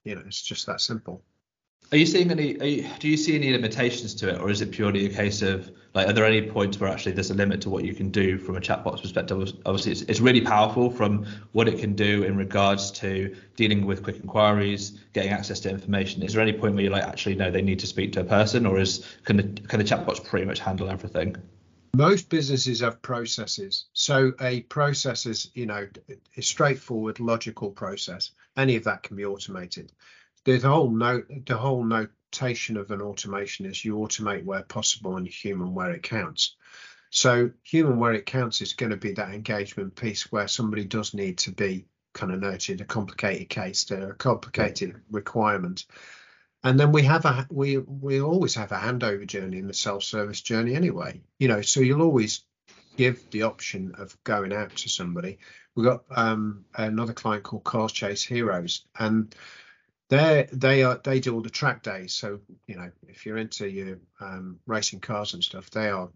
You 0.05 0.15
know, 0.15 0.23
it's 0.27 0.43
just 0.43 0.67
that 0.67 0.81
simple. 0.81 1.23
Are 1.93 1.99
you 1.99 2.07
seeing 2.07 2.33
any? 2.33 2.59
Are 2.59 2.67
you, 2.67 2.89
do 2.99 3.09
you 3.09 3.17
see 3.17 3.37
any 3.37 3.53
limitations 3.53 4.13
to 4.17 4.29
it, 4.31 4.41
or 4.41 4.51
is 4.51 4.61
it 4.61 4.73
purely 4.73 5.07
a 5.07 5.09
case 5.09 5.41
of 5.41 5.71
like, 5.95 6.09
are 6.09 6.13
there 6.13 6.25
any 6.25 6.43
points 6.43 6.81
where 6.81 6.91
actually 6.91 7.13
there's 7.13 7.31
a 7.31 7.35
limit 7.35 7.61
to 7.61 7.71
what 7.71 7.85
you 7.85 7.95
can 7.95 8.11
do 8.11 8.39
from 8.39 8.57
a 8.57 8.61
chatbot's 8.61 9.03
perspective? 9.03 9.53
Obviously, 9.65 9.93
it's, 9.93 10.03
it's 10.03 10.21
really 10.21 10.41
powerful 10.41 10.91
from 10.91 11.25
what 11.53 11.69
it 11.69 11.79
can 11.79 11.95
do 11.95 12.25
in 12.25 12.37
regards 12.37 12.91
to 12.93 13.35
dealing 13.55 13.87
with 13.87 14.03
quick 14.03 14.17
inquiries, 14.17 14.99
getting 15.13 15.31
access 15.31 15.61
to 15.61 15.71
information. 15.71 16.23
Is 16.25 16.33
there 16.33 16.43
any 16.43 16.53
point 16.53 16.75
where 16.75 16.83
you're 16.83 16.93
like, 16.93 17.05
actually, 17.05 17.37
no, 17.37 17.53
they 17.53 17.63
need 17.63 17.79
to 17.79 17.87
speak 17.87 18.13
to 18.15 18.21
a 18.21 18.25
person, 18.25 18.67
or 18.67 18.81
is 18.81 19.07
can 19.25 19.37
the 19.37 19.45
can 19.45 19.79
the 19.79 19.85
chatbots 19.85 20.25
pretty 20.25 20.45
much 20.45 20.59
handle 20.59 20.91
everything? 20.91 21.37
Most 21.97 22.29
businesses 22.29 22.81
have 22.81 23.01
processes. 23.01 23.87
So 23.95 24.33
a 24.41 24.61
process 24.63 25.25
is 25.25 25.51
you 25.55 25.67
know 25.67 25.89
a 26.37 26.43
straightforward 26.43 27.21
logical 27.21 27.71
process. 27.71 28.33
Any 28.57 28.77
of 28.77 28.85
that 28.85 29.03
can 29.03 29.17
be 29.17 29.25
automated. 29.25 29.93
The 30.45 30.59
whole 30.59 30.91
note 30.91 31.27
the 31.47 31.57
whole 31.57 31.85
notation 31.85 32.77
of 32.77 32.91
an 32.91 33.01
automation 33.01 33.65
is 33.67 33.85
you 33.85 33.97
automate 33.97 34.45
where 34.45 34.63
possible 34.63 35.17
and 35.17 35.27
human 35.27 35.75
where 35.75 35.93
it 35.93 36.03
counts. 36.03 36.57
So 37.11 37.51
human 37.63 37.99
where 37.99 38.13
it 38.13 38.27
counts 38.27 38.61
is 38.61 38.75
going 38.75 38.91
to 38.91 38.97
be 38.97 39.13
that 39.13 39.33
engagement 39.33 39.97
piece 39.97 40.31
where 40.31 40.49
somebody 40.49 40.85
does 40.85 41.15
need 41.15 41.39
to 41.39 41.53
be 41.53 41.87
kind 42.13 42.33
of 42.33 42.41
nurtured 42.41 42.81
a 42.81 42.85
complicated 42.85 43.49
case 43.49 43.91
a 43.91 44.15
complicated 44.15 45.01
requirement 45.11 45.87
and 46.65 46.79
then 46.79 46.93
we 46.93 47.03
have 47.03 47.25
a 47.25 47.47
we 47.51 47.79
we 47.79 48.21
always 48.21 48.55
have 48.55 48.73
a 48.73 48.77
handover 48.79 49.27
journey 49.27 49.59
in 49.59 49.67
the 49.67 49.75
self-service 49.75 50.41
journey 50.41 50.75
anyway 50.75 51.21
you 51.39 51.49
know 51.49 51.63
so 51.63 51.81
you'll 51.81 52.03
always 52.03 52.45
give 52.97 53.31
the 53.31 53.43
option 53.43 53.95
of 53.99 54.17
going 54.25 54.53
out 54.53 54.75
to 54.75 54.89
somebody. 54.89 55.39
We've 55.75 55.87
got 55.87 56.05
um 56.11 56.65
another 56.75 57.13
client 57.13 57.45
called 57.45 57.65
Car 57.65 57.89
Chase 57.89 58.25
Heroes 58.25 58.87
and 58.99 59.35
they 60.09 60.49
they 60.53 60.83
are 60.83 61.01
they 61.03 61.21
do 61.21 61.35
all 61.35 61.43
the 61.43 61.51
track 61.51 61.83
days. 61.83 62.15
So 62.15 62.41
you 62.67 62.77
know 62.77 62.91
if 63.09 63.27
you're 63.27 63.37
into 63.37 63.69
your 63.69 63.99
um 64.21 64.59
racing 64.67 65.01
cars 65.01 65.35
and 65.35 65.45
stuff 65.45 65.71
they 65.71 65.89
are 65.91 66.11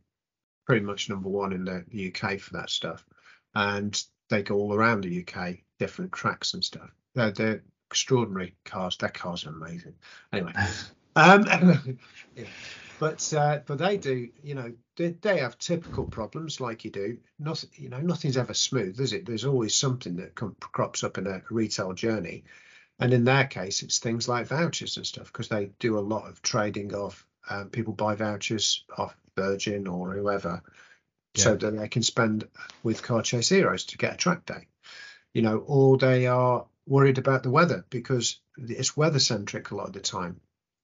pretty 0.66 0.84
much 0.84 1.08
number 1.08 1.28
one 1.28 1.52
in 1.52 1.64
the 1.64 2.12
uk 2.12 2.40
for 2.40 2.54
that 2.54 2.70
stuff. 2.70 3.04
And 3.54 4.02
they 4.28 4.42
go 4.42 4.56
all 4.56 4.74
around 4.74 5.04
the 5.04 5.22
uk 5.22 5.56
different 5.78 6.12
tracks 6.12 6.54
and 6.54 6.64
stuff. 6.64 6.90
They're, 7.14 7.32
they're 7.32 7.62
extraordinary 7.90 8.54
cars 8.64 8.96
their 8.96 9.08
cars 9.10 9.46
are 9.46 9.50
amazing 9.50 9.94
anyway 10.32 10.52
um 11.16 11.44
yeah. 12.36 12.44
but 12.98 13.34
uh 13.34 13.58
but 13.66 13.78
they 13.78 13.96
do 13.96 14.28
you 14.42 14.54
know 14.54 14.72
they, 14.96 15.08
they 15.22 15.38
have 15.38 15.58
typical 15.58 16.04
problems 16.04 16.60
like 16.60 16.84
you 16.84 16.90
do 16.90 17.18
nothing 17.38 17.70
you 17.74 17.88
know 17.88 18.00
nothing's 18.00 18.36
ever 18.36 18.54
smooth 18.54 19.00
is 19.00 19.12
it 19.12 19.26
there's 19.26 19.44
always 19.44 19.74
something 19.74 20.16
that 20.16 20.34
com- 20.34 20.56
crops 20.60 21.02
up 21.02 21.18
in 21.18 21.26
a 21.26 21.42
retail 21.50 21.92
journey 21.92 22.44
And 23.00 23.14
in 23.14 23.24
their 23.24 23.46
case, 23.46 23.82
it's 23.82 23.98
things 23.98 24.28
like 24.28 24.46
vouchers 24.46 24.98
and 24.98 25.06
stuff 25.06 25.32
because 25.32 25.48
they 25.48 25.70
do 25.78 25.98
a 25.98 26.00
lot 26.00 26.28
of 26.28 26.42
trading 26.42 26.94
of 26.94 27.26
um, 27.48 27.70
people 27.70 27.94
buy 27.94 28.14
vouchers 28.14 28.84
off 28.96 29.16
Virgin 29.36 29.86
or 29.86 30.12
whoever 30.12 30.62
yeah. 31.34 31.42
so 31.42 31.56
that 31.56 31.70
they 31.70 31.88
can 31.88 32.02
spend 32.02 32.46
with 32.82 33.02
Car 33.02 33.22
Chase 33.22 33.48
Heroes 33.48 33.84
to 33.86 33.96
get 33.96 34.14
a 34.14 34.16
track 34.18 34.44
day. 34.44 34.68
You 35.32 35.40
know, 35.42 35.58
or 35.66 35.96
they 35.96 36.26
are 36.26 36.66
worried 36.90 37.18
about 37.18 37.44
the 37.44 37.50
weather 37.50 37.86
because 37.88 38.40
it's 38.58 38.96
weather 38.96 39.20
centric 39.20 39.70
a 39.70 39.76
lot 39.76 39.86
of 39.86 39.92
the 39.94 40.00
time. 40.00 40.40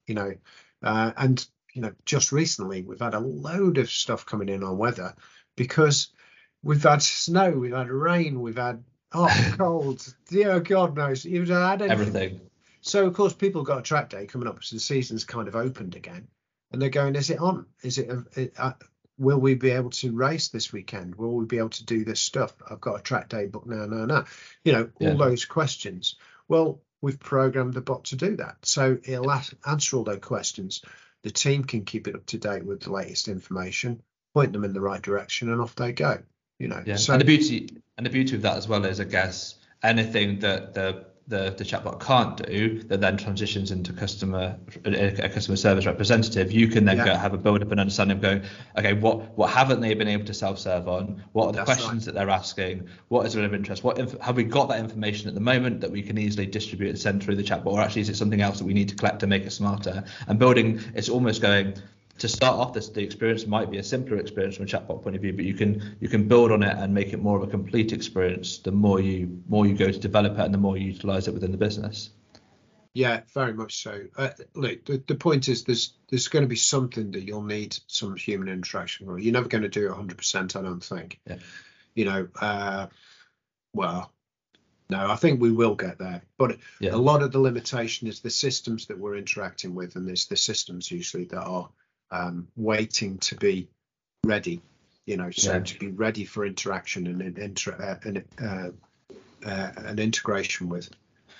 You 0.06 0.14
know, 0.14 0.34
uh, 0.82 1.12
and 1.16 1.46
you 1.74 1.82
know, 1.82 1.92
just 2.06 2.32
recently 2.32 2.82
we've 2.82 3.00
had 3.00 3.14
a 3.14 3.20
load 3.20 3.76
of 3.76 3.90
stuff 3.90 4.24
coming 4.24 4.48
in 4.48 4.62
on 4.62 4.78
weather 4.78 5.14
because 5.56 6.08
we've 6.62 6.82
had 6.82 7.02
snow, 7.02 7.50
we've 7.50 7.74
had 7.74 7.90
rain, 7.90 8.40
we've 8.40 8.56
had 8.56 8.84
hot, 9.12 9.32
cold. 9.58 10.14
Dear 10.28 10.60
God 10.60 10.96
knows, 10.96 11.24
you've 11.24 11.48
had 11.48 11.82
anything. 11.82 11.90
everything. 11.90 12.40
So 12.80 13.04
of 13.04 13.14
course 13.14 13.34
people 13.34 13.64
got 13.64 13.80
a 13.80 13.82
track 13.82 14.08
day 14.08 14.26
coming 14.26 14.46
up, 14.46 14.62
so 14.62 14.76
the 14.76 14.80
season's 14.80 15.24
kind 15.24 15.48
of 15.48 15.56
opened 15.56 15.96
again, 15.96 16.28
and 16.70 16.80
they're 16.80 16.88
going, 16.88 17.16
is 17.16 17.30
it 17.30 17.40
on? 17.40 17.66
Is 17.82 17.98
it? 17.98 18.08
Uh, 18.56 18.72
will 19.18 19.38
we 19.38 19.54
be 19.54 19.70
able 19.70 19.90
to 19.90 20.12
race 20.12 20.48
this 20.48 20.72
weekend? 20.72 21.14
Will 21.14 21.34
we 21.34 21.44
be 21.44 21.58
able 21.58 21.70
to 21.70 21.84
do 21.84 22.04
this 22.04 22.20
stuff? 22.20 22.52
I've 22.70 22.80
got 22.80 23.00
a 23.00 23.02
track 23.02 23.28
day 23.28 23.46
book 23.46 23.66
now, 23.66 23.86
no, 23.86 24.04
no. 24.04 24.24
You 24.64 24.72
know, 24.72 24.90
all 25.00 25.08
yeah. 25.08 25.14
those 25.14 25.44
questions. 25.44 26.16
Well, 26.48 26.80
we've 27.00 27.18
programmed 27.18 27.74
the 27.74 27.80
bot 27.80 28.04
to 28.06 28.16
do 28.16 28.36
that. 28.36 28.56
So 28.62 28.98
it'll 29.04 29.30
answer 29.30 29.96
all 29.96 30.04
those 30.04 30.20
questions. 30.20 30.82
The 31.22 31.30
team 31.30 31.64
can 31.64 31.84
keep 31.84 32.08
it 32.08 32.14
up 32.14 32.26
to 32.26 32.38
date 32.38 32.64
with 32.64 32.82
the 32.82 32.92
latest 32.92 33.28
information, 33.28 34.02
point 34.34 34.52
them 34.52 34.64
in 34.64 34.72
the 34.72 34.80
right 34.80 35.02
direction, 35.02 35.50
and 35.50 35.60
off 35.60 35.74
they 35.74 35.92
go. 35.92 36.18
You 36.58 36.68
know. 36.68 36.82
Yeah. 36.86 36.96
So, 36.96 37.12
and 37.12 37.20
the 37.20 37.26
beauty 37.26 37.68
and 37.96 38.06
the 38.06 38.10
beauty 38.10 38.36
of 38.36 38.42
that 38.42 38.56
as 38.56 38.68
well 38.68 38.84
is, 38.84 39.00
I 39.00 39.04
guess, 39.04 39.56
anything 39.82 40.40
that 40.40 40.74
the 40.74 41.06
the, 41.28 41.54
the 41.56 41.64
chatbot 41.64 42.00
can't 42.00 42.36
do 42.46 42.82
that 42.84 43.00
then 43.00 43.16
transitions 43.16 43.72
into 43.72 43.92
customer 43.92 44.56
uh, 44.84 44.90
a, 44.90 45.28
customer 45.28 45.56
service 45.56 45.84
representative. 45.84 46.52
You 46.52 46.68
can 46.68 46.84
then 46.84 46.98
yeah. 46.98 47.04
go 47.04 47.14
have 47.14 47.34
a 47.34 47.38
build 47.38 47.62
up 47.62 47.70
and 47.72 47.80
understanding 47.80 48.18
of 48.18 48.22
going 48.22 48.42
okay 48.78 48.92
what 48.92 49.36
what 49.36 49.50
haven't 49.50 49.80
they 49.80 49.92
been 49.94 50.08
able 50.08 50.24
to 50.26 50.34
self 50.34 50.58
serve 50.58 50.86
on? 50.88 51.24
What 51.32 51.46
are 51.46 51.52
the 51.52 51.58
That's 51.58 51.66
questions 51.66 52.06
right. 52.06 52.14
that 52.14 52.14
they're 52.14 52.30
asking? 52.30 52.88
What 53.08 53.26
is 53.26 53.34
of 53.34 53.54
interest? 53.54 53.82
What 53.82 53.98
inf- 53.98 54.20
have 54.20 54.36
we 54.36 54.44
got 54.44 54.68
that 54.68 54.78
information 54.78 55.28
at 55.28 55.34
the 55.34 55.40
moment 55.40 55.80
that 55.80 55.90
we 55.90 56.02
can 56.02 56.16
easily 56.16 56.46
distribute 56.46 56.90
and 56.90 56.98
send 56.98 57.22
through 57.22 57.36
the 57.36 57.42
chatbot? 57.42 57.66
Or 57.66 57.80
actually 57.80 58.02
is 58.02 58.08
it 58.08 58.16
something 58.16 58.40
else 58.40 58.58
that 58.58 58.64
we 58.64 58.74
need 58.74 58.88
to 58.90 58.94
collect 58.94 59.20
to 59.20 59.26
make 59.26 59.44
it 59.44 59.50
smarter? 59.50 60.04
And 60.28 60.38
building 60.38 60.80
it's 60.94 61.08
almost 61.08 61.42
going 61.42 61.74
to 62.18 62.28
start 62.28 62.58
off 62.58 62.72
this 62.72 62.88
the 62.88 63.02
experience 63.02 63.46
might 63.46 63.70
be 63.70 63.78
a 63.78 63.82
simpler 63.82 64.16
experience 64.18 64.56
from 64.56 64.64
a 64.64 64.68
chatbot 64.68 65.02
point 65.02 65.16
of 65.16 65.22
view 65.22 65.32
but 65.32 65.44
you 65.44 65.54
can 65.54 65.96
you 66.00 66.08
can 66.08 66.26
build 66.26 66.50
on 66.52 66.62
it 66.62 66.76
and 66.76 66.92
make 66.92 67.12
it 67.12 67.22
more 67.22 67.36
of 67.36 67.42
a 67.42 67.50
complete 67.50 67.92
experience 67.92 68.58
the 68.58 68.72
more 68.72 69.00
you 69.00 69.42
more 69.48 69.66
you 69.66 69.74
go 69.74 69.90
to 69.90 69.98
develop 69.98 70.32
it 70.38 70.44
and 70.44 70.54
the 70.54 70.58
more 70.58 70.76
you 70.76 70.86
utilize 70.86 71.28
it 71.28 71.34
within 71.34 71.52
the 71.52 71.58
business 71.58 72.10
yeah 72.94 73.20
very 73.34 73.52
much 73.52 73.82
so 73.82 74.02
uh, 74.16 74.30
look 74.54 74.84
the, 74.86 75.02
the 75.06 75.14
point 75.14 75.48
is 75.48 75.64
there's 75.64 75.94
there's 76.08 76.28
going 76.28 76.44
to 76.44 76.48
be 76.48 76.56
something 76.56 77.10
that 77.10 77.22
you'll 77.22 77.42
need 77.42 77.76
some 77.86 78.16
human 78.16 78.48
interaction 78.48 79.06
with 79.06 79.22
you're 79.22 79.32
never 79.32 79.48
going 79.48 79.62
to 79.62 79.68
do 79.68 79.86
it 79.86 79.92
100% 79.92 80.56
i 80.56 80.62
don't 80.62 80.84
think 80.84 81.20
yeah. 81.26 81.36
you 81.94 82.04
know 82.04 82.28
uh, 82.40 82.86
well 83.74 84.10
no, 84.88 85.10
I 85.10 85.16
think 85.16 85.40
we 85.40 85.50
will 85.50 85.74
get 85.74 85.98
there. 85.98 86.22
But 86.38 86.58
yeah. 86.80 86.94
a 86.94 86.96
lot 86.96 87.20
of 87.20 87.32
the 87.32 87.40
limitation 87.40 88.06
is 88.06 88.20
the 88.20 88.30
systems 88.30 88.86
that 88.86 88.96
we're 88.96 89.16
interacting 89.16 89.74
with, 89.74 89.96
and 89.96 90.06
there's 90.06 90.26
the 90.26 90.36
systems 90.36 90.88
usually 90.92 91.24
that 91.24 91.42
are 91.42 91.68
um, 92.10 92.48
waiting 92.56 93.18
to 93.18 93.36
be 93.36 93.68
ready. 94.24 94.60
You 95.06 95.16
know, 95.16 95.30
so 95.30 95.52
yeah. 95.52 95.58
to 95.60 95.78
be 95.78 95.88
ready 95.88 96.24
for 96.24 96.44
interaction 96.44 97.06
and 97.06 97.38
inter- 97.38 97.76
uh, 97.80 98.08
and, 98.08 98.24
uh, 98.42 98.70
uh, 99.48 99.70
an 99.76 100.00
integration 100.00 100.68
with. 100.68 100.90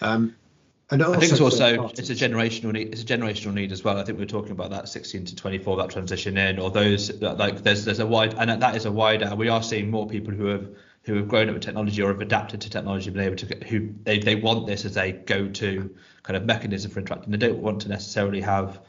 Um, 0.01 0.37
and 0.89 1.03
I 1.03 1.19
think 1.19 1.33
it's 1.33 1.41
also 1.41 1.89
it's 1.89 2.11
a 2.11 2.15
generational 2.15 2.73
need. 2.73 2.93
It's 2.93 3.03
a 3.03 3.05
generational 3.05 3.55
need 3.55 3.73
as 3.73 3.83
well. 3.83 3.99
I 3.99 4.05
think 4.05 4.19
we 4.19 4.25
are 4.25 4.29
talking 4.29 4.53
about 4.53 4.71
that 4.71 4.89
16 4.89 5.25
to 5.25 5.35
24, 5.35 5.79
that 5.79 5.91
transition 5.91 6.39
in, 6.39 6.61
or 6.61 6.71
those 6.71 7.21
like 7.21 7.65
there's 7.65 7.85
there's 7.85 7.99
a 7.99 8.07
wide 8.07 8.35
and 8.35 8.63
that 8.63 8.77
is 8.77 8.85
a 8.85 8.93
wider. 8.93 9.35
We 9.35 9.49
are 9.49 9.65
seeing 9.65 9.91
more 9.91 10.07
people 10.07 10.33
who 10.33 10.47
have 10.47 10.69
who 11.03 11.15
have 11.17 11.27
grown 11.27 11.49
up 11.49 11.55
with 11.55 11.65
technology 11.65 12.03
or 12.03 12.09
have 12.09 12.21
adapted 12.21 12.61
to 12.61 12.71
technology, 12.71 13.11
been 13.11 13.23
able 13.23 13.37
to 13.37 13.47
who 13.67 13.95
they, 14.05 14.19
they 14.19 14.35
want 14.35 14.67
this 14.67 14.85
as 14.85 14.97
a 14.97 15.13
go-to 15.13 15.95
kind 16.25 16.37
of 16.37 16.45
mechanism 16.45 16.91
for 16.91 16.99
interacting. 16.99 17.31
They 17.31 17.39
don't 17.39 17.59
want 17.59 17.81
to 17.83 17.89
necessarily 17.89 18.41
have 18.41 18.81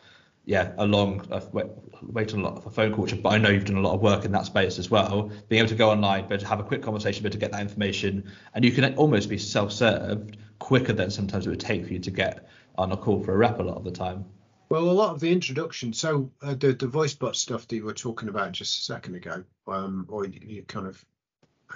yeah, 0.48 0.72
a 0.78 0.86
long 0.88 1.28
I've 1.30 1.54
wait, 1.54 1.66
wait 2.02 2.32
a 2.32 2.38
lot 2.38 2.64
for 2.64 2.70
phone 2.70 2.94
call, 2.94 3.06
but 3.06 3.30
I 3.30 3.38
know 3.38 3.50
you've 3.50 3.66
done 3.66 3.76
a 3.76 3.82
lot 3.82 3.96
of 3.96 4.02
work 4.02 4.24
in 4.24 4.32
that 4.32 4.46
space 4.46 4.80
as 4.80 4.90
well. 4.90 5.30
Being 5.50 5.60
able 5.60 5.68
to 5.68 5.76
go 5.76 5.92
online, 5.92 6.26
but 6.30 6.40
to 6.40 6.48
have 6.48 6.62
a 6.62 6.64
quick 6.64 6.82
conversation, 6.82 7.22
but 7.22 7.34
to 7.34 7.38
get 7.38 7.52
that 7.52 7.60
information, 7.60 8.32
and 8.54 8.64
you 8.64 8.72
can 8.72 8.96
almost 8.96 9.28
be 9.30 9.38
self-served 9.38 10.38
quicker 10.60 10.94
than 10.94 11.12
sometimes 11.12 11.46
it 11.46 11.50
would 11.50 11.60
take 11.60 11.86
for 11.86 11.92
you 11.92 12.00
to 12.00 12.12
get 12.12 12.48
on 12.78 12.94
a 12.94 12.98
call 12.98 13.22
for 13.22 13.34
a 13.34 13.38
rep 13.38 13.60
a 13.60 13.64
lot 13.64 13.76
of 13.76 13.84
the 13.84 13.92
time. 13.92 14.24
Well, 14.70 14.90
a 14.90 14.92
lot 14.92 15.14
of 15.14 15.20
the 15.20 15.34
introduction, 15.34 15.92
so 15.92 16.32
uh, 16.42 16.54
the 16.54 16.72
the 16.72 16.88
voice 16.88 17.14
bot 17.14 17.36
stuff 17.36 17.68
that 17.68 17.76
you 17.76 17.84
were 17.84 17.94
talking 17.94 18.30
about 18.30 18.54
just 18.54 18.80
a 18.80 18.84
second 18.84 19.16
ago, 19.16 19.44
um, 19.68 20.06
or 20.08 20.26
you 20.26 20.64
kind 20.64 20.88
of 20.88 21.04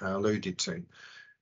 alluded 0.02 0.58
to, 0.60 0.82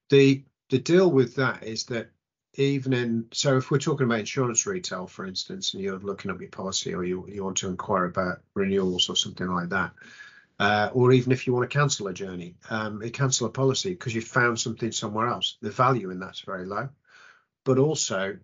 the 0.10 0.44
the 0.70 0.80
deal 0.80 1.12
with 1.12 1.36
that 1.36 1.62
is 1.62 1.84
that 1.86 2.10
even 2.56 2.94
in 2.94 3.26
so 3.32 3.58
if 3.58 3.70
we're 3.70 3.78
talking 3.78 4.06
about 4.06 4.20
insurance 4.20 4.66
retail 4.66 5.08
for 5.08 5.26
instance 5.26 5.74
and 5.74 5.84
you're 5.84 6.00
looking 6.00 6.32
up 6.32 6.42
your 6.42 6.50
policy 6.50 6.94
or 6.94 7.04
you, 7.04 7.26
you 7.30 7.44
want 7.44 7.58
to 7.58 7.68
inquire 7.68 8.06
about 8.06 8.40
renewals 8.56 9.10
or 9.10 9.16
something 9.16 9.48
like 9.48 9.70
that 9.70 9.92
uh, 10.60 10.90
or 10.94 11.14
even 11.14 11.32
if 11.32 11.48
you 11.48 11.54
want 11.54 11.70
to 11.70 11.78
cancel 11.78 12.08
a 12.08 12.14
journey 12.14 12.56
um, 12.70 13.02
cancel 13.12 13.48
a 13.48 13.50
policy 13.50 13.92
because 13.92 14.14
you 14.14 14.22
found 14.22 14.60
something 14.60 14.92
somewhere 14.92 15.28
else. 15.28 15.58
The 15.62 15.72
value 15.72 16.12
in 16.12 16.20
that's 16.20 16.42
very 16.42 16.66
low. 16.66 16.90
But 17.64 17.78
also 17.78 18.38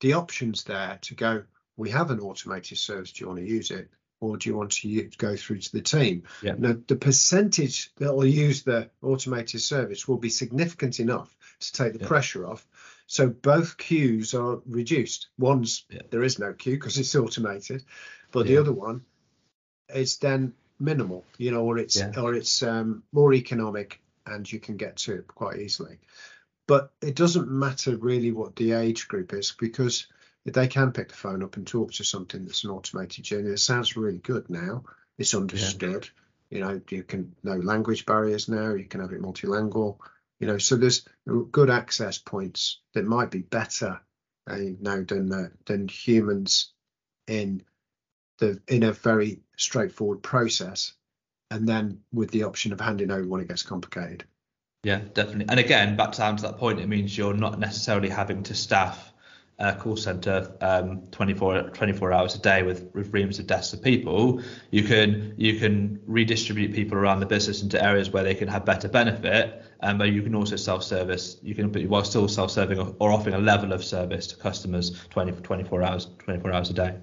the 0.00 0.14
options 0.14 0.64
there 0.64 0.98
to 1.02 1.14
go 1.14 1.44
we 1.76 1.90
have 1.90 2.10
an 2.10 2.20
automated 2.20 2.78
service. 2.78 3.12
Do 3.12 3.24
you 3.24 3.28
want 3.28 3.40
to 3.40 3.48
use 3.48 3.70
it? 3.70 3.88
Or 4.20 4.36
do 4.36 4.48
you 4.48 4.56
want 4.56 4.72
to 4.72 4.88
use, 4.88 5.16
go 5.16 5.34
through 5.34 5.58
to 5.58 5.72
the 5.72 5.80
team? 5.80 6.24
Yeah. 6.42 6.54
now 6.56 6.76
the 6.86 6.96
percentage 6.96 7.92
that 7.96 8.14
will 8.14 8.24
use 8.24 8.62
the 8.62 8.88
automated 9.02 9.60
service 9.60 10.06
will 10.06 10.18
be 10.18 10.28
significant 10.28 11.00
enough 11.00 11.36
to 11.60 11.72
take 11.72 11.94
the 11.94 12.00
yeah. 12.00 12.06
pressure 12.06 12.46
off 12.46 12.66
so 13.12 13.28
both 13.28 13.76
queues 13.76 14.32
are 14.32 14.62
reduced. 14.64 15.28
One's 15.36 15.84
yeah. 15.90 16.00
there 16.08 16.22
is 16.22 16.38
no 16.38 16.54
queue 16.54 16.76
because 16.76 16.96
it's 16.96 17.14
automated, 17.14 17.84
but 18.30 18.46
yeah. 18.46 18.52
the 18.52 18.60
other 18.62 18.72
one 18.72 19.04
is 19.94 20.16
then 20.16 20.54
minimal, 20.80 21.22
you 21.36 21.50
know, 21.50 21.62
or 21.62 21.76
it's 21.76 21.98
yeah. 21.98 22.18
or 22.18 22.32
it's 22.32 22.62
um, 22.62 23.02
more 23.12 23.34
economic 23.34 24.00
and 24.24 24.50
you 24.50 24.58
can 24.58 24.78
get 24.78 24.96
to 24.96 25.16
it 25.16 25.28
quite 25.28 25.58
easily. 25.58 25.98
But 26.66 26.90
it 27.02 27.14
doesn't 27.14 27.50
matter 27.50 27.98
really 27.98 28.32
what 28.32 28.56
the 28.56 28.72
age 28.72 29.08
group 29.08 29.34
is 29.34 29.54
because 29.60 30.06
they 30.46 30.66
can 30.66 30.92
pick 30.92 31.10
the 31.10 31.14
phone 31.14 31.42
up 31.42 31.58
and 31.58 31.66
talk 31.66 31.92
to 31.92 32.04
something 32.04 32.46
that's 32.46 32.64
an 32.64 32.70
automated 32.70 33.24
journey. 33.24 33.50
It 33.50 33.58
sounds 33.58 33.94
really 33.94 34.20
good 34.20 34.48
now. 34.48 34.84
It's 35.18 35.34
understood. 35.34 36.08
You 36.48 36.60
know, 36.60 36.80
you 36.88 37.02
can 37.02 37.36
know 37.42 37.56
language 37.56 38.06
barriers 38.06 38.48
now. 38.48 38.72
You 38.72 38.86
can 38.86 39.02
have 39.02 39.12
it 39.12 39.20
multilingual 39.20 39.98
you 40.42 40.48
know 40.48 40.58
so 40.58 40.76
there's 40.76 41.06
good 41.52 41.70
access 41.70 42.18
points 42.18 42.80
that 42.94 43.04
might 43.04 43.30
be 43.30 43.42
better 43.42 44.00
uh, 44.50 44.56
you 44.56 44.76
know 44.80 45.02
than 45.04 45.32
uh, 45.32 45.48
than 45.66 45.86
humans 45.86 46.72
in 47.28 47.62
the 48.38 48.60
in 48.66 48.82
a 48.82 48.92
very 48.92 49.40
straightforward 49.56 50.22
process. 50.22 50.94
And 51.52 51.68
then 51.68 52.00
with 52.12 52.30
the 52.30 52.44
option 52.44 52.72
of 52.72 52.80
handing 52.80 53.10
over 53.10 53.26
when 53.28 53.42
it 53.42 53.48
gets 53.48 53.62
complicated. 53.62 54.24
Yeah 54.82 55.02
definitely. 55.14 55.46
And 55.48 55.60
again 55.60 55.96
back 55.96 56.16
down 56.16 56.36
to 56.38 56.42
that 56.42 56.58
point 56.58 56.80
it 56.80 56.88
means 56.88 57.16
you're 57.16 57.34
not 57.34 57.60
necessarily 57.60 58.08
having 58.08 58.42
to 58.44 58.54
staff 58.54 59.11
a 59.62 59.72
call 59.74 59.96
center 59.96 60.52
um, 60.60 61.06
24, 61.12 61.70
24 61.70 62.12
hours 62.12 62.34
a 62.34 62.38
day 62.38 62.64
with, 62.64 62.92
with 62.94 63.12
reams 63.12 63.38
of 63.38 63.46
desks 63.46 63.72
of 63.72 63.82
people, 63.82 64.42
you 64.70 64.82
can 64.82 65.34
you 65.36 65.58
can 65.58 66.00
redistribute 66.06 66.74
people 66.74 66.98
around 66.98 67.20
the 67.20 67.26
business 67.26 67.62
into 67.62 67.82
areas 67.82 68.10
where 68.10 68.24
they 68.24 68.34
can 68.34 68.48
have 68.48 68.64
better 68.64 68.88
benefit, 68.88 69.64
and 69.80 69.98
but 69.98 70.08
you 70.08 70.22
can 70.22 70.34
also 70.34 70.56
self-service. 70.56 71.36
You 71.42 71.54
can, 71.54 71.70
but 71.70 71.86
while 71.86 72.04
still 72.04 72.26
self-serving 72.26 72.78
or, 72.78 72.96
or 72.98 73.12
offering 73.12 73.36
a 73.36 73.38
level 73.38 73.72
of 73.72 73.84
service 73.84 74.26
to 74.28 74.36
customers 74.36 75.06
20 75.10 75.32
24 75.32 75.82
hours 75.82 76.08
24 76.18 76.52
hours 76.52 76.70
a 76.70 76.74
day. 76.74 76.96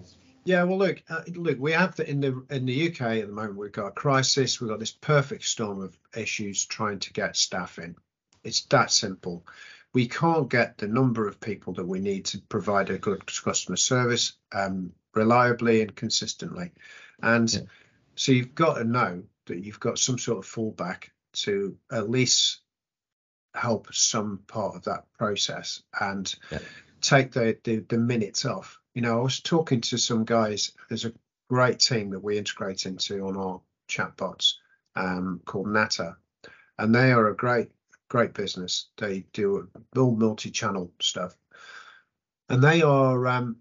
Yeah, 0.44 0.64
well, 0.64 0.78
look, 0.78 1.02
uh, 1.10 1.22
look, 1.36 1.60
we 1.60 1.72
have 1.72 1.96
the, 1.96 2.10
in 2.10 2.20
the 2.20 2.44
in 2.50 2.66
the 2.66 2.90
UK 2.90 3.02
at 3.02 3.28
the 3.28 3.34
moment. 3.34 3.58
We've 3.58 3.72
got 3.72 3.88
a 3.88 3.92
crisis. 3.92 4.60
We've 4.60 4.70
got 4.70 4.80
this 4.80 4.92
perfect 4.92 5.46
storm 5.46 5.82
of 5.82 5.98
issues 6.16 6.66
trying 6.66 7.00
to 7.00 7.14
get 7.14 7.38
staff 7.38 7.80
in. 7.80 7.96
It's 8.44 8.62
that 8.66 8.92
simple 8.92 9.46
we 9.94 10.08
can't 10.08 10.50
get 10.50 10.78
the 10.78 10.88
number 10.88 11.28
of 11.28 11.40
people 11.40 11.74
that 11.74 11.88
we 11.88 12.00
need 12.00 12.26
to 12.26 12.40
provide 12.50 12.90
a 12.90 12.98
good 12.98 13.26
customer 13.44 13.78
service 13.78 14.34
um, 14.52 14.92
reliably 15.14 15.82
and 15.82 15.96
consistently. 15.96 16.72
And 17.22 17.52
yeah. 17.52 17.62
so 18.16 18.32
you've 18.32 18.56
got 18.56 18.76
to 18.76 18.84
know 18.84 19.24
that 19.48 19.64
you've 19.64 19.80
got 19.80 19.98
some 19.98 20.18
sort 20.18 20.38
of 20.38 20.46
fallback 20.46 21.06
to 21.34 21.76
at 21.92 22.10
least 22.10 22.60
help 23.56 23.94
some 23.94 24.40
part 24.48 24.76
of 24.76 24.84
that 24.84 25.06
process 25.18 25.82
and 26.00 26.34
yeah. 26.52 26.60
take 27.02 27.32
the, 27.32 27.58
the, 27.64 27.78
the 27.90 27.98
minutes 27.98 28.46
off. 28.46 28.80
You 28.94 29.02
know, 29.02 29.20
I 29.20 29.24
was 29.24 29.42
talking 29.42 29.82
to 29.82 29.98
some 29.98 30.24
guys. 30.24 30.72
There's 30.88 31.06
a 31.06 31.14
great 31.50 31.80
team 31.80 32.12
that 32.12 32.24
we 32.24 32.38
integrate 32.38 32.86
into 32.86 33.28
on 33.28 33.38
our 33.38 33.62
chatbots 33.90 34.54
um, 34.96 35.42
called 35.46 35.68
Natta, 35.68 36.16
and 36.78 36.94
they 36.94 37.12
are 37.12 37.28
a 37.28 37.36
great 37.36 37.70
great 38.10 38.34
business. 38.34 38.88
They 38.98 39.26
do 39.34 39.70
all 39.96 40.16
multi-channel 40.16 40.92
stuff. 41.02 41.36
and 42.50 42.64
they 42.64 42.82
are 42.82 43.28
um, 43.28 43.58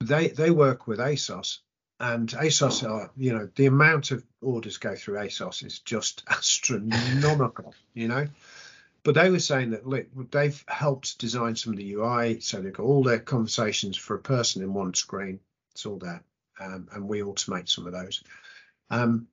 they 0.00 0.28
they 0.28 0.50
work 0.50 0.86
with 0.86 0.98
ASOS, 0.98 1.58
and 1.98 2.28
ASOS 2.28 2.88
are 2.88 3.10
you 3.16 3.32
know 3.32 3.48
the 3.56 3.66
amount 3.66 4.10
of 4.12 4.24
orders 4.40 4.76
go 4.78 4.94
through 4.94 5.18
ASOS 5.18 5.64
is 5.64 5.80
just 5.80 6.22
astronomical, 6.28 7.74
you 7.94 8.08
know. 8.08 8.26
But 9.02 9.14
they 9.14 9.30
were 9.30 9.40
saying 9.40 9.70
that 9.70 9.86
look, 9.86 10.06
they've 10.30 10.62
helped 10.68 11.18
design 11.18 11.56
some 11.56 11.72
of 11.72 11.78
the 11.78 11.94
UI, 11.94 12.40
so 12.40 12.60
they've 12.60 12.72
got 12.72 12.84
all 12.84 13.02
their 13.02 13.18
conversations 13.18 13.96
for 13.96 14.14
a 14.14 14.20
person 14.20 14.62
in 14.62 14.74
one 14.74 14.92
screen. 14.92 15.40
It's 15.72 15.86
all 15.86 15.98
there, 15.98 16.22
um, 16.60 16.88
and 16.92 17.08
we 17.08 17.20
automate 17.20 17.68
some 17.70 17.86
of 17.86 17.94
those. 17.94 18.22
Um, 18.90 19.28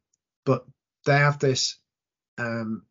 but 0.45 0.65
they 1.05 1.17
have 1.17 1.39
this. 1.39 1.77
Um, 2.37 2.83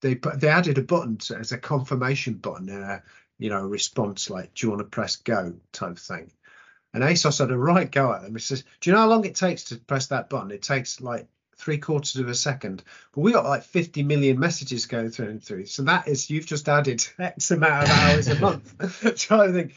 they 0.00 0.14
they 0.14 0.48
added 0.48 0.78
a 0.78 0.82
button 0.82 1.16
to, 1.18 1.36
as 1.36 1.52
a 1.52 1.58
confirmation 1.58 2.34
button 2.34 2.68
in 2.68 2.82
a 2.82 3.02
you 3.38 3.50
know 3.50 3.66
response 3.66 4.30
like 4.30 4.54
do 4.54 4.66
you 4.66 4.70
want 4.70 4.80
to 4.80 4.84
press 4.84 5.16
go 5.16 5.54
type 5.72 5.92
of 5.92 5.98
thing. 5.98 6.30
And 6.92 7.04
ASOS 7.04 7.38
had 7.38 7.52
a 7.52 7.56
right 7.56 7.90
go 7.90 8.12
at 8.12 8.22
them. 8.22 8.34
It 8.34 8.42
says, 8.42 8.64
do 8.80 8.90
you 8.90 8.94
know 8.94 9.02
how 9.02 9.08
long 9.08 9.24
it 9.24 9.36
takes 9.36 9.64
to 9.64 9.76
press 9.76 10.08
that 10.08 10.28
button? 10.28 10.50
It 10.50 10.62
takes 10.62 11.00
like 11.00 11.28
three 11.56 11.78
quarters 11.78 12.16
of 12.16 12.28
a 12.28 12.34
second. 12.34 12.82
But 13.12 13.20
we 13.20 13.32
got 13.32 13.44
like 13.44 13.62
50 13.62 14.02
million 14.02 14.40
messages 14.40 14.86
going 14.86 15.10
through 15.10 15.28
and 15.28 15.42
through. 15.42 15.66
So 15.66 15.84
that 15.84 16.08
is 16.08 16.30
you've 16.30 16.46
just 16.46 16.68
added 16.68 17.06
X 17.18 17.50
amount 17.50 17.84
of 17.84 17.90
hours 17.90 18.28
a 18.28 18.40
month. 18.40 19.18
so 19.18 19.40
I 19.40 19.52
think 19.52 19.74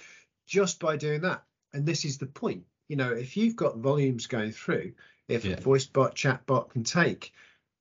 just 0.48 0.80
by 0.80 0.98
doing 0.98 1.22
that, 1.22 1.44
and 1.74 1.86
this 1.86 2.06
is 2.06 2.18
the 2.18 2.26
point. 2.26 2.64
You 2.88 2.96
know, 2.96 3.12
if 3.12 3.38
you've 3.38 3.56
got 3.56 3.78
volumes 3.78 4.28
going 4.28 4.52
through, 4.52 4.94
if 5.28 5.46
yeah. 5.46 5.54
a 5.54 5.62
voice 5.62 5.86
bot, 5.86 6.16
chat 6.16 6.46
bot 6.46 6.70
can 6.70 6.84
take 6.84 7.32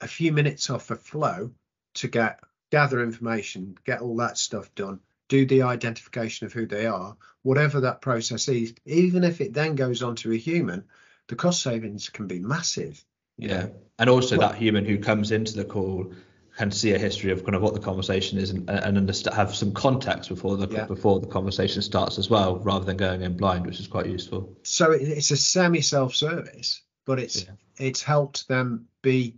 a 0.00 0.08
few 0.08 0.32
minutes 0.32 0.70
off 0.70 0.90
a 0.90 0.96
flow 0.96 1.50
to 1.94 2.08
get 2.08 2.40
gather 2.70 3.02
information, 3.02 3.76
get 3.84 4.00
all 4.00 4.16
that 4.16 4.38
stuff 4.38 4.74
done, 4.74 4.98
do 5.28 5.46
the 5.46 5.62
identification 5.62 6.46
of 6.46 6.52
who 6.52 6.66
they 6.66 6.86
are, 6.86 7.16
whatever 7.42 7.80
that 7.80 8.00
process 8.00 8.48
is, 8.48 8.74
even 8.86 9.24
if 9.24 9.40
it 9.40 9.52
then 9.52 9.74
goes 9.74 10.02
on 10.02 10.16
to 10.16 10.32
a 10.32 10.36
human, 10.36 10.84
the 11.28 11.36
cost 11.36 11.62
savings 11.62 12.08
can 12.08 12.26
be 12.26 12.38
massive. 12.38 13.04
Yeah, 13.38 13.68
and 13.98 14.10
also 14.10 14.36
well, 14.36 14.48
that 14.48 14.58
human 14.58 14.84
who 14.84 14.98
comes 14.98 15.32
into 15.32 15.54
the 15.54 15.64
call 15.64 16.12
can 16.56 16.70
see 16.70 16.92
a 16.92 16.98
history 16.98 17.32
of 17.32 17.44
kind 17.44 17.54
of 17.54 17.62
what 17.62 17.74
the 17.74 17.80
conversation 17.80 18.38
is 18.38 18.50
and, 18.50 18.68
and 18.68 18.98
understand, 18.98 19.34
have 19.34 19.54
some 19.54 19.72
context 19.72 20.28
before 20.28 20.56
the 20.56 20.68
yeah. 20.68 20.84
before 20.84 21.18
the 21.18 21.26
conversation 21.26 21.82
starts 21.82 22.18
as 22.18 22.28
well, 22.28 22.58
rather 22.58 22.84
than 22.84 22.96
going 22.96 23.22
in 23.22 23.36
blind, 23.36 23.66
which 23.66 23.80
is 23.80 23.86
quite 23.86 24.06
useful. 24.06 24.56
So 24.62 24.92
it's 24.92 25.30
a 25.30 25.36
semi 25.36 25.80
self 25.80 26.14
service, 26.14 26.82
but 27.06 27.18
it's 27.18 27.44
yeah. 27.44 27.52
it's 27.78 28.02
helped 28.02 28.48
them 28.48 28.86
be 29.00 29.36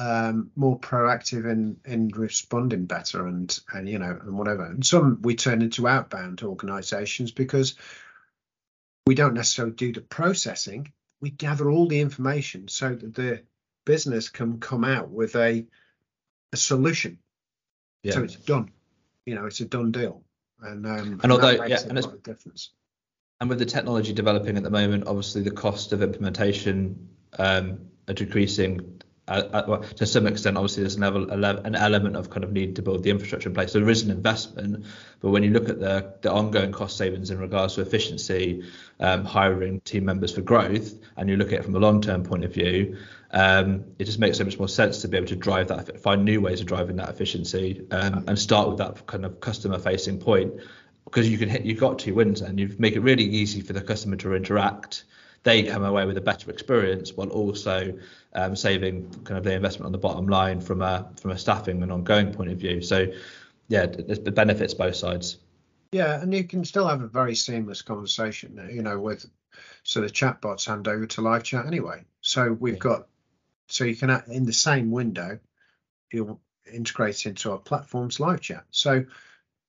um, 0.00 0.50
more 0.56 0.78
proactive 0.80 1.44
in 1.44 1.76
in 1.84 2.08
responding 2.08 2.86
better 2.86 3.26
and 3.26 3.60
and 3.72 3.86
you 3.86 3.98
know 3.98 4.18
and 4.22 4.38
whatever. 4.38 4.64
And 4.64 4.84
some 4.84 5.20
we 5.20 5.36
turn 5.36 5.60
into 5.60 5.86
outbound 5.86 6.42
organisations 6.42 7.32
because 7.32 7.74
we 9.06 9.14
don't 9.14 9.34
necessarily 9.34 9.74
do 9.74 9.92
the 9.92 10.00
processing. 10.00 10.92
We 11.20 11.28
gather 11.28 11.70
all 11.70 11.86
the 11.86 12.00
information 12.00 12.68
so 12.68 12.94
that 12.94 13.14
the 13.14 13.42
business 13.84 14.30
can 14.30 14.58
come 14.58 14.84
out 14.84 15.10
with 15.10 15.36
a 15.36 15.66
a 16.54 16.56
solution. 16.56 17.18
Yeah. 18.02 18.12
So 18.12 18.22
it's 18.22 18.36
done. 18.36 18.70
You 19.26 19.34
know, 19.34 19.44
it's 19.44 19.60
a 19.60 19.66
done 19.66 19.92
deal. 19.92 20.22
And 20.62 20.86
um, 20.86 21.20
and 21.22 21.30
although 21.30 21.62
yeah, 21.64 21.80
and 21.86 21.98
it's 21.98 22.06
difference. 22.22 22.70
And 23.38 23.50
with 23.50 23.58
the 23.58 23.66
technology 23.66 24.14
developing 24.14 24.56
at 24.56 24.62
the 24.62 24.70
moment, 24.70 25.06
obviously 25.06 25.42
the 25.42 25.50
cost 25.50 25.92
of 25.92 26.02
implementation 26.02 27.08
um, 27.38 27.80
are 28.08 28.14
decreasing 28.14 29.00
uh, 29.30 29.48
uh, 29.52 29.64
well, 29.68 29.80
to 29.80 30.06
some 30.06 30.26
extent, 30.26 30.56
obviously, 30.56 30.82
there's 30.82 30.96
an, 30.96 31.04
an 31.04 31.74
element 31.74 32.16
of 32.16 32.28
kind 32.30 32.44
of 32.44 32.52
need 32.52 32.76
to 32.76 32.82
build 32.82 33.02
the 33.04 33.10
infrastructure 33.10 33.48
in 33.48 33.54
place. 33.54 33.72
So 33.72 33.78
there 33.78 33.88
is 33.88 34.02
an 34.02 34.10
investment, 34.10 34.84
but 35.20 35.30
when 35.30 35.42
you 35.42 35.50
look 35.50 35.68
at 35.68 35.78
the, 35.78 36.12
the 36.22 36.32
ongoing 36.32 36.72
cost 36.72 36.96
savings 36.96 37.30
in 37.30 37.38
regards 37.38 37.76
to 37.76 37.80
efficiency, 37.80 38.64
um, 38.98 39.24
hiring 39.24 39.80
team 39.80 40.04
members 40.04 40.34
for 40.34 40.42
growth, 40.42 40.98
and 41.16 41.30
you 41.30 41.36
look 41.36 41.52
at 41.52 41.60
it 41.60 41.64
from 41.64 41.76
a 41.76 41.78
long-term 41.78 42.24
point 42.24 42.44
of 42.44 42.52
view, 42.52 42.96
um, 43.30 43.84
it 44.00 44.04
just 44.04 44.18
makes 44.18 44.38
so 44.38 44.44
much 44.44 44.58
more 44.58 44.68
sense 44.68 45.02
to 45.02 45.08
be 45.08 45.16
able 45.16 45.28
to 45.28 45.36
drive 45.36 45.68
that, 45.68 46.00
find 46.00 46.24
new 46.24 46.40
ways 46.40 46.60
of 46.60 46.66
driving 46.66 46.96
that 46.96 47.08
efficiency, 47.08 47.86
um, 47.92 48.24
and 48.26 48.36
start 48.36 48.68
with 48.68 48.78
that 48.78 49.06
kind 49.06 49.24
of 49.24 49.38
customer-facing 49.40 50.18
point, 50.18 50.52
because 51.04 51.28
you 51.28 51.38
can 51.38 51.48
hit, 51.48 51.64
you've 51.64 51.80
got 51.80 52.00
two 52.00 52.14
wins, 52.14 52.40
and 52.40 52.58
you 52.58 52.74
make 52.78 52.96
it 52.96 53.00
really 53.00 53.24
easy 53.24 53.60
for 53.60 53.72
the 53.72 53.80
customer 53.80 54.16
to 54.16 54.34
interact 54.34 55.04
they 55.42 55.62
come 55.62 55.84
away 55.84 56.04
with 56.04 56.16
a 56.18 56.20
better 56.20 56.50
experience 56.50 57.12
while 57.14 57.28
also 57.28 57.98
um, 58.34 58.54
saving 58.54 59.10
kind 59.24 59.38
of 59.38 59.44
the 59.44 59.52
investment 59.52 59.86
on 59.86 59.92
the 59.92 59.98
bottom 59.98 60.26
line 60.26 60.60
from 60.60 60.82
a 60.82 61.10
from 61.20 61.30
a 61.30 61.38
staffing 61.38 61.82
and 61.82 61.90
ongoing 61.90 62.32
point 62.32 62.50
of 62.50 62.58
view. 62.58 62.82
So 62.82 63.06
yeah, 63.68 63.84
it 63.84 64.34
benefits 64.34 64.74
both 64.74 64.96
sides. 64.96 65.38
Yeah, 65.92 66.20
and 66.20 66.32
you 66.32 66.44
can 66.44 66.64
still 66.64 66.86
have 66.86 67.02
a 67.02 67.08
very 67.08 67.34
seamless 67.34 67.82
conversation, 67.82 68.68
you 68.72 68.82
know, 68.82 68.98
with 69.00 69.26
so 69.82 70.00
the 70.00 70.08
chatbots 70.08 70.66
hand 70.66 70.86
over 70.88 71.06
to 71.06 71.20
live 71.20 71.42
chat 71.42 71.66
anyway. 71.66 72.04
So 72.20 72.52
we've 72.52 72.74
yeah. 72.74 72.78
got 72.78 73.08
so 73.68 73.84
you 73.84 73.96
can 73.96 74.22
in 74.28 74.44
the 74.44 74.52
same 74.52 74.90
window 74.90 75.38
you'll 76.12 76.40
integrate 76.70 77.26
into 77.26 77.52
our 77.52 77.58
platform's 77.58 78.20
live 78.20 78.40
chat. 78.40 78.64
So 78.70 79.04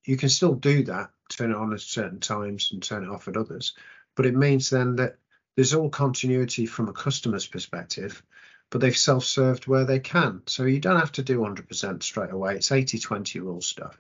you 0.06 0.18
can 0.18 0.30
still 0.30 0.56
do 0.56 0.84
that, 0.86 1.12
turn 1.30 1.52
it 1.52 1.58
on 1.58 1.74
at 1.74 1.82
certain 1.82 2.20
times 2.20 2.72
and 2.72 2.82
turn 2.82 3.04
it 3.04 3.10
off 3.10 3.28
at 3.28 3.38
others. 3.38 3.74
But 4.16 4.26
it 4.26 4.36
means 4.36 4.70
then 4.70 4.96
that 4.98 5.18
there's 5.56 5.74
all 5.74 5.90
continuity 5.90 6.66
from 6.66 6.88
a 6.88 6.94
customer's 6.94 7.48
perspective, 7.48 8.24
but 8.70 8.82
they've 8.82 8.96
self-served 8.96 9.68
where 9.68 9.86
they 9.86 10.00
can. 10.00 10.42
So 10.46 10.64
you 10.64 10.80
don't 10.80 11.00
have 11.00 11.12
to 11.14 11.24
do 11.24 11.40
100% 11.40 12.04
straight 12.04 12.32
away. 12.32 12.56
It's 12.56 12.70
80-20 12.70 13.42
rule 13.42 13.62
stuff. 13.62 14.00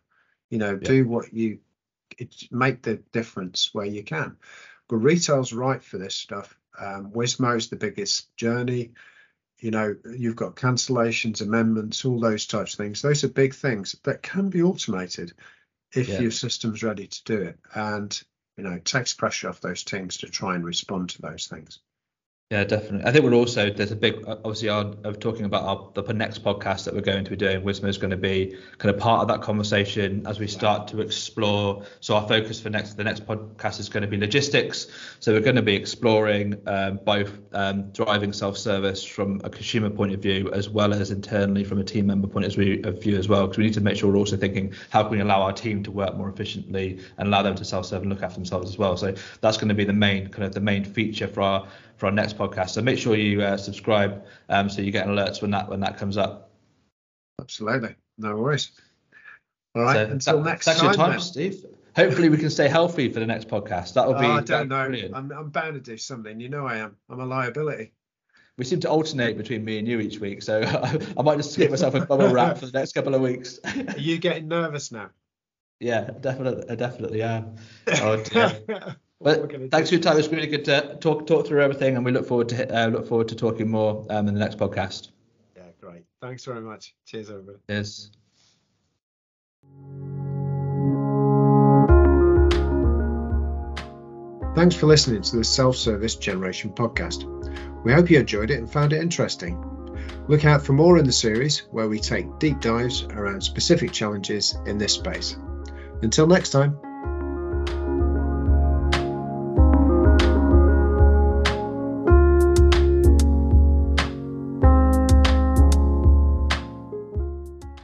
You 0.49 0.57
know, 0.57 0.71
yeah. 0.81 0.87
do 0.87 1.07
what 1.07 1.33
you 1.33 1.59
it, 2.17 2.51
make 2.51 2.81
the 2.81 2.95
difference 3.11 3.73
where 3.73 3.85
you 3.85 4.03
can. 4.03 4.37
But 4.87 4.97
retail's 4.97 5.53
right 5.53 5.81
for 5.81 5.97
this 5.97 6.15
stuff. 6.15 6.57
Um, 6.79 7.11
Wismo's 7.11 7.69
the 7.69 7.75
biggest 7.75 8.35
journey. 8.35 8.91
You 9.59 9.71
know, 9.71 9.95
you've 10.17 10.35
got 10.35 10.55
cancellations, 10.55 11.41
amendments, 11.41 12.03
all 12.03 12.19
those 12.19 12.47
types 12.47 12.73
of 12.73 12.77
things. 12.77 13.01
Those 13.01 13.23
are 13.23 13.29
big 13.29 13.53
things 13.53 13.95
that 14.03 14.23
can 14.23 14.49
be 14.49 14.63
automated 14.63 15.33
if 15.93 16.07
yeah. 16.07 16.19
your 16.19 16.31
system's 16.31 16.83
ready 16.83 17.07
to 17.07 17.23
do 17.25 17.41
it. 17.41 17.59
And 17.75 18.21
you 18.57 18.63
know, 18.63 18.77
takes 18.79 19.13
pressure 19.13 19.49
off 19.49 19.61
those 19.61 19.83
teams 19.83 20.17
to 20.17 20.27
try 20.27 20.55
and 20.55 20.65
respond 20.65 21.09
to 21.11 21.21
those 21.21 21.47
things. 21.47 21.79
Yeah, 22.51 22.65
definitely. 22.65 23.07
I 23.07 23.13
think 23.13 23.23
we're 23.23 23.33
also 23.33 23.69
there's 23.69 23.93
a 23.93 23.95
big 23.95 24.25
obviously 24.27 24.67
our, 24.67 24.93
of 25.05 25.21
talking 25.21 25.45
about 25.45 25.63
our 25.63 26.03
the 26.03 26.13
next 26.13 26.43
podcast 26.43 26.83
that 26.83 26.93
we're 26.93 26.99
going 26.99 27.23
to 27.23 27.29
be 27.29 27.37
doing. 27.37 27.61
Wismo 27.61 27.87
is 27.87 27.97
going 27.97 28.11
to 28.11 28.17
be 28.17 28.57
kind 28.77 28.93
of 28.93 28.99
part 28.99 29.21
of 29.21 29.29
that 29.29 29.41
conversation 29.41 30.27
as 30.27 30.37
we 30.37 30.47
start 30.47 30.89
to 30.89 30.99
explore. 30.99 31.85
So 32.01 32.13
our 32.13 32.27
focus 32.27 32.59
for 32.59 32.69
next 32.69 32.95
the 32.95 33.05
next 33.05 33.25
podcast 33.25 33.79
is 33.79 33.87
going 33.87 34.01
to 34.01 34.07
be 34.09 34.17
logistics. 34.17 34.87
So 35.21 35.31
we're 35.31 35.39
going 35.39 35.55
to 35.55 35.61
be 35.61 35.75
exploring 35.75 36.61
um, 36.67 36.99
both 37.05 37.39
um, 37.53 37.89
driving 37.91 38.33
self-service 38.33 39.01
from 39.05 39.39
a 39.45 39.49
consumer 39.49 39.89
point 39.89 40.13
of 40.13 40.21
view 40.21 40.51
as 40.51 40.67
well 40.67 40.93
as 40.93 41.09
internally 41.09 41.63
from 41.63 41.79
a 41.79 41.85
team 41.85 42.07
member 42.07 42.27
point 42.27 42.47
of 42.47 42.53
view 42.53 43.17
as 43.17 43.29
well. 43.29 43.47
Because 43.47 43.59
we 43.59 43.63
need 43.63 43.75
to 43.75 43.81
make 43.81 43.95
sure 43.95 44.11
we're 44.11 44.17
also 44.17 44.35
thinking 44.35 44.73
how 44.89 45.03
can 45.03 45.13
we 45.13 45.21
allow 45.21 45.41
our 45.43 45.53
team 45.53 45.83
to 45.83 45.91
work 45.91 46.17
more 46.17 46.27
efficiently 46.27 46.99
and 47.17 47.29
allow 47.29 47.43
them 47.43 47.55
to 47.55 47.63
self-serve 47.63 48.01
and 48.01 48.11
look 48.11 48.23
after 48.23 48.35
themselves 48.35 48.69
as 48.69 48.77
well. 48.77 48.97
So 48.97 49.15
that's 49.39 49.55
going 49.55 49.69
to 49.69 49.73
be 49.73 49.85
the 49.85 49.93
main 49.93 50.27
kind 50.27 50.43
of 50.43 50.53
the 50.53 50.59
main 50.59 50.83
feature 50.83 51.29
for 51.29 51.43
our 51.43 51.67
for 52.01 52.07
our 52.07 52.11
next 52.11 52.35
podcast. 52.35 52.71
So 52.71 52.81
make 52.81 52.97
sure 52.97 53.15
you 53.15 53.43
uh, 53.43 53.57
subscribe 53.57 54.25
um, 54.49 54.69
so 54.69 54.81
you 54.81 54.91
get 54.91 55.05
alerts 55.05 55.39
when 55.39 55.51
that 55.51 55.69
when 55.69 55.79
that 55.81 55.97
comes 55.97 56.17
up. 56.17 56.49
Absolutely, 57.39 57.95
no 58.17 58.35
worries. 58.35 58.71
All 59.75 59.83
right, 59.83 60.07
so 60.07 60.11
until 60.11 60.37
that, 60.41 60.49
next 60.49 60.65
thanks 60.65 60.81
time, 60.81 60.95
time 60.95 61.19
Steve. 61.19 61.63
Hopefully 61.95 62.29
we 62.29 62.37
can 62.37 62.49
stay 62.49 62.67
healthy 62.67 63.07
for 63.11 63.19
the 63.19 63.25
next 63.27 63.47
podcast. 63.47 63.93
That 63.93 64.07
will 64.07 64.15
be. 64.15 64.25
Oh, 64.25 64.31
I 64.31 64.41
don't 64.41 64.67
know. 64.67 64.91
I'm, 65.13 65.31
I'm 65.31 65.49
bound 65.51 65.75
to 65.75 65.79
do 65.79 65.95
something. 65.95 66.39
You 66.39 66.49
know 66.49 66.65
I 66.65 66.77
am. 66.77 66.97
I'm 67.07 67.19
a 67.19 67.25
liability. 67.25 67.93
We 68.57 68.65
seem 68.65 68.79
to 68.79 68.89
alternate 68.89 69.37
between 69.37 69.63
me 69.63 69.77
and 69.77 69.87
you 69.87 69.99
each 69.99 70.19
week, 70.19 70.41
so 70.41 70.61
I 71.17 71.21
might 71.21 71.37
just 71.37 71.55
give 71.55 71.69
myself 71.69 71.93
a 71.93 72.03
bubble 72.07 72.29
wrap 72.29 72.57
for 72.57 72.65
the 72.65 72.79
next 72.79 72.93
couple 72.93 73.13
of 73.13 73.21
weeks. 73.21 73.59
Are 73.65 73.99
you 73.99 74.17
getting 74.17 74.47
nervous 74.47 74.91
now? 74.91 75.11
Yeah, 75.79 76.09
definitely, 76.19 76.67
I 76.67 76.75
definitely 76.75 77.21
am. 77.21 77.57
Oh, 77.87 78.23
well, 79.21 79.47
thanks 79.69 79.89
for 79.89 79.95
your 79.95 80.01
time. 80.01 80.17
It's 80.17 80.29
really 80.29 80.47
good 80.47 80.65
to 80.65 80.97
talk 80.99 81.27
talk 81.27 81.45
through 81.45 81.61
everything, 81.61 81.95
and 81.95 82.03
we 82.03 82.11
look 82.11 82.27
forward 82.27 82.49
to 82.49 82.75
uh, 82.75 82.87
look 82.87 83.07
forward 83.07 83.27
to 83.27 83.35
talking 83.35 83.69
more 83.69 84.03
um, 84.09 84.27
in 84.27 84.33
the 84.33 84.39
next 84.39 84.57
podcast. 84.57 85.09
Yeah, 85.55 85.63
great. 85.79 86.03
Thanks 86.21 86.43
very 86.43 86.61
much. 86.61 86.95
Cheers, 87.05 87.29
everybody. 87.29 87.59
Cheers. 87.69 88.11
Thanks 94.55 94.75
for 94.75 94.87
listening 94.87 95.21
to 95.21 95.37
the 95.37 95.43
Self 95.43 95.75
Service 95.75 96.15
Generation 96.15 96.71
podcast. 96.71 97.23
We 97.83 97.93
hope 97.93 98.09
you 98.09 98.19
enjoyed 98.19 98.49
it 98.49 98.57
and 98.57 98.71
found 98.71 98.91
it 98.91 99.01
interesting. 99.01 99.63
Look 100.27 100.45
out 100.45 100.65
for 100.65 100.73
more 100.73 100.97
in 100.97 101.05
the 101.05 101.11
series 101.11 101.59
where 101.71 101.87
we 101.87 101.99
take 101.99 102.39
deep 102.39 102.59
dives 102.59 103.03
around 103.03 103.41
specific 103.41 103.91
challenges 103.91 104.57
in 104.65 104.79
this 104.79 104.93
space. 104.93 105.37
Until 106.01 106.25
next 106.25 106.49
time. 106.49 106.77